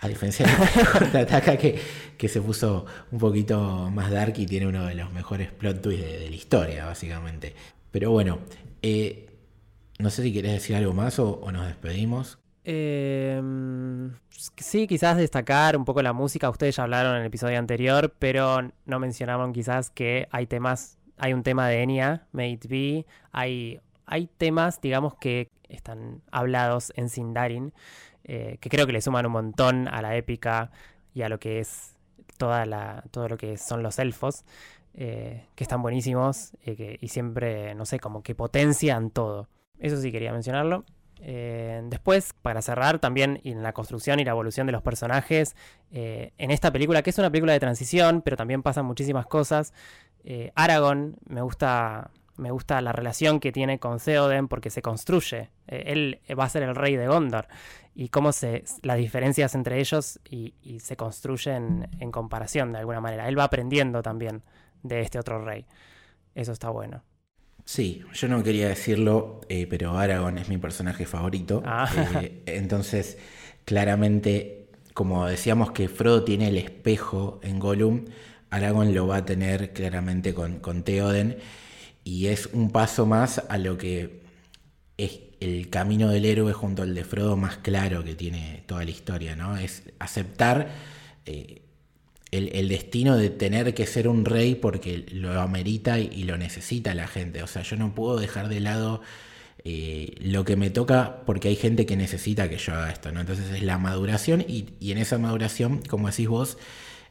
[0.00, 1.78] A diferencia del Contraataca que,
[2.18, 6.04] que se puso un poquito más dark y tiene uno de los mejores plot twists
[6.04, 7.54] de, la historia, básicamente.
[7.90, 8.40] Pero bueno,
[8.82, 9.30] eh,
[9.98, 12.38] no sé si querés decir algo más o, o nos despedimos.
[12.64, 13.40] Eh,
[14.56, 16.48] sí, quizás destacar un poco la música.
[16.48, 21.34] Ustedes ya hablaron en el episodio anterior, pero no mencionaron quizás que hay temas, hay
[21.34, 27.72] un tema de Enya, May Be, hay, hay temas, digamos, que están hablados en Sindarin,
[28.24, 30.70] eh, que creo que le suman un montón a la épica
[31.14, 31.96] y a lo que es
[32.36, 34.44] toda la, todo lo que son los elfos,
[34.94, 39.48] eh, que están buenísimos y siempre, no sé, como que potencian todo.
[39.78, 40.84] Eso sí quería mencionarlo.
[41.26, 45.56] Eh, después, para cerrar, también en la construcción y la evolución de los personajes,
[45.90, 49.72] eh, en esta película, que es una película de transición, pero también pasan muchísimas cosas.
[50.22, 55.50] Eh, Aragorn, me gusta, me gusta la relación que tiene con Theoden porque se construye.
[55.66, 57.48] él va a ser el rey de Gondor.
[57.94, 63.00] Y cómo se, las diferencias entre ellos y, y se construyen en comparación de alguna
[63.00, 63.28] manera.
[63.28, 64.42] Él va aprendiendo también
[64.82, 65.66] de este otro rey.
[66.34, 67.02] Eso está bueno.
[67.64, 71.62] Sí, yo no quería decirlo, eh, pero Aragorn es mi personaje favorito.
[71.64, 71.88] Ah.
[72.22, 73.16] Eh, entonces,
[73.64, 78.04] claramente, como decíamos que Frodo tiene el espejo en Gollum,
[78.50, 81.38] Aragorn lo va a tener claramente con, con Theoden.
[82.04, 84.20] Y es un paso más a lo que
[84.98, 88.90] es el camino del héroe junto al de Frodo más claro que tiene toda la
[88.90, 89.56] historia, ¿no?
[89.56, 90.68] Es aceptar
[91.26, 91.62] eh,
[92.30, 97.06] el, destino de tener que ser un rey porque lo amerita y, lo necesita la
[97.06, 97.42] gente.
[97.42, 99.02] O sea, yo no puedo dejar de lado
[99.64, 103.20] eh, lo que me toca porque hay gente que necesita que yo haga esto, ¿no?
[103.20, 106.58] Entonces es la maduración y, en esa maduración, como decís vos,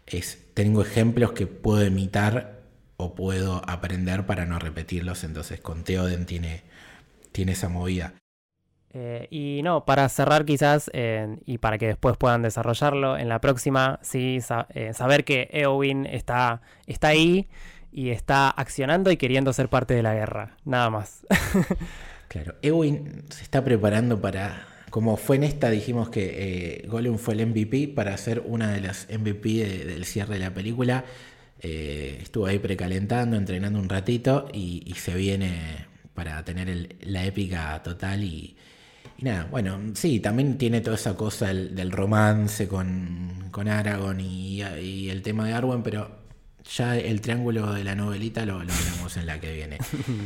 [0.07, 2.63] es, tengo ejemplos que puedo imitar
[2.97, 5.23] o puedo aprender para no repetirlos.
[5.23, 6.63] Entonces con Teoden tiene,
[7.31, 8.13] tiene esa movida.
[8.95, 10.91] Eh, y no, para cerrar quizás,
[11.45, 14.39] y para que después puedan desarrollarlo, en la próxima, sí,
[14.69, 17.47] eh, saber que Eowyn está, está ahí
[17.91, 21.25] y está accionando y queriendo ser parte de la guerra, nada más.
[22.27, 27.33] claro, Eowyn se está preparando para, como fue en esta, dijimos que eh, Gollum fue
[27.33, 31.03] el MVP para ser una de las MVP del cierre de la película.
[31.59, 38.55] estuvo ahí precalentando, entrenando un ratito y, se viene para tener la épica total y,
[39.23, 44.61] y nada, bueno, sí, también tiene toda esa cosa del, romance con, con Aragorn y,
[44.61, 46.11] el tema de Arwen, pero
[46.75, 49.77] ya el triángulo de la novelita lo, lo veremos en la que viene.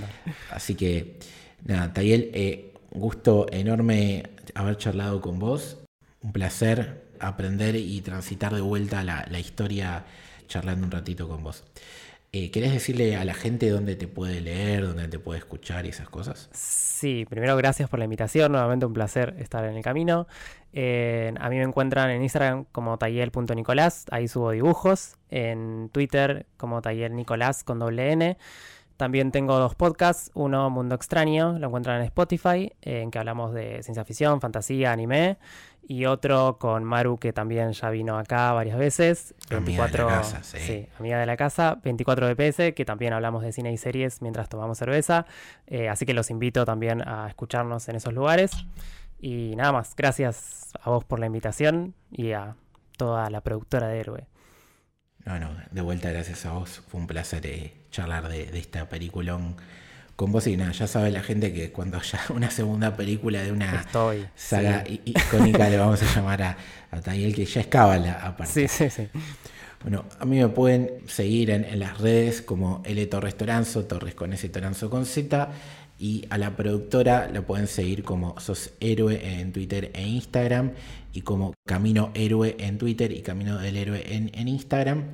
[0.51, 1.19] Así que,
[1.63, 5.77] nada, Tayel, eh, gusto enorme haber charlado con vos.
[6.23, 10.05] Un placer aprender y transitar de vuelta la, la historia
[10.47, 11.63] charlando un ratito con vos.
[12.31, 15.89] Eh, ¿Querés decirle a la gente dónde te puede leer, dónde te puede escuchar y
[15.89, 16.49] esas cosas?
[16.51, 16.86] Sí,
[17.29, 20.27] primero gracias por la invitación, nuevamente un placer estar en el camino.
[20.73, 27.63] A mí me encuentran en Instagram como tayel.nicolás, ahí subo dibujos, en Twitter como tayelnicolás
[27.63, 28.37] con doble N.
[28.97, 33.83] También tengo dos podcasts, uno Mundo Extraño, lo encuentran en Spotify, en que hablamos de
[33.83, 35.37] ciencia ficción, fantasía, anime,
[35.89, 40.21] y otro con Maru que también ya vino acá varias veces, 24 amiga de la
[40.21, 40.87] casa, sí.
[40.99, 44.77] amiga de la casa, 24 DPS, que también hablamos de cine y series mientras tomamos
[44.77, 45.25] cerveza,
[45.65, 48.51] eh, así que los invito también a escucharnos en esos lugares.
[49.19, 52.55] Y nada más, gracias a vos por la invitación y a
[52.97, 54.27] toda la productora de Héroe.
[55.25, 56.83] No, no, de vuelta gracias a vos.
[56.87, 59.39] Fue un placer eh, charlar de, esta película
[60.17, 63.85] con nada, ya sabe la gente que cuando haya una segunda película de una
[64.35, 66.57] saga icónica le vamos a llamar a,
[66.89, 68.67] a Daniel, que ya es cábala aparte.
[68.67, 69.07] Sí, sí, sí.
[69.83, 74.33] Bueno, a mí me pueden seguir en, las redes como L Torres Toranzo, Torres con
[74.33, 75.49] S Toranzo con Z.
[75.99, 80.71] Y a la productora la pueden seguir como Sos Héroe en Twitter e Instagram
[81.13, 85.05] y como Camino Héroe en Twitter y Camino del Héroe en, Instagram.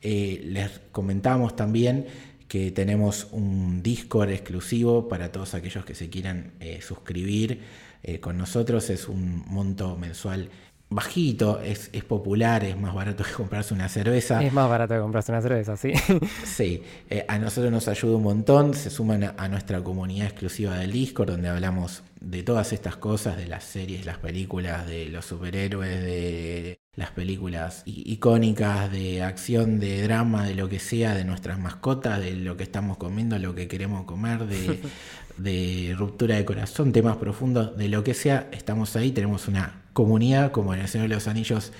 [0.00, 2.06] Eh, les comentamos también
[2.54, 7.62] que tenemos un Discord exclusivo para todos aquellos que se quieran eh, suscribir
[8.04, 8.90] eh, con nosotros.
[8.90, 10.50] Es un monto mensual
[10.88, 14.40] bajito, es, popular, es más barato que comprarse una cerveza.
[14.40, 15.94] Es más barato que comprarse una cerveza, sí.
[16.44, 16.80] sí,
[17.10, 21.30] eh, a nosotros nos ayuda un montón, se suman a, nuestra comunidad exclusiva del Discord,
[21.30, 26.83] donde hablamos de todas estas cosas, de las series, las películas, de los superhéroes, de
[26.96, 32.34] las películas icónicas, de acción, de drama, de lo que sea, de nuestras mascotas, de
[32.34, 34.80] lo que estamos comiendo, lo que queremos comer, de,
[35.38, 40.52] de ruptura de corazón, temas profundos, de lo que sea, estamos ahí, tenemos una comunidad,
[40.52, 41.72] como en el Señor de los Anillos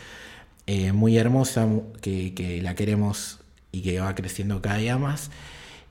[0.67, 1.69] eh, muy hermosa,
[2.01, 3.41] que, que la queremos
[3.71, 5.31] y que va creciendo cada día más.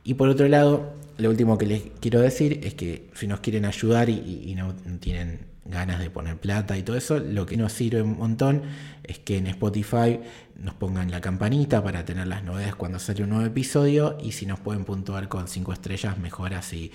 [0.03, 3.65] Y por otro lado, lo último que les quiero decir es que si nos quieren
[3.65, 8.01] ayudar y, no tienen ganas de poner plata y todo eso, lo que nos sirve
[8.01, 8.63] un montón
[9.03, 10.19] es que en Spotify
[10.55, 14.45] nos pongan la campanita para tener las novedades cuando sale un nuevo episodio y si
[14.45, 16.91] nos pueden puntuar con 5 estrellas, mejor así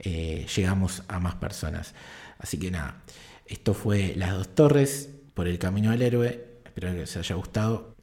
[0.00, 1.94] eh, llegamos a más personas.
[2.38, 3.02] Así que nada,
[3.46, 6.44] esto fue Las Dos Torres por el Camino del Héroe.
[6.64, 7.97] Espero que les haya gustado.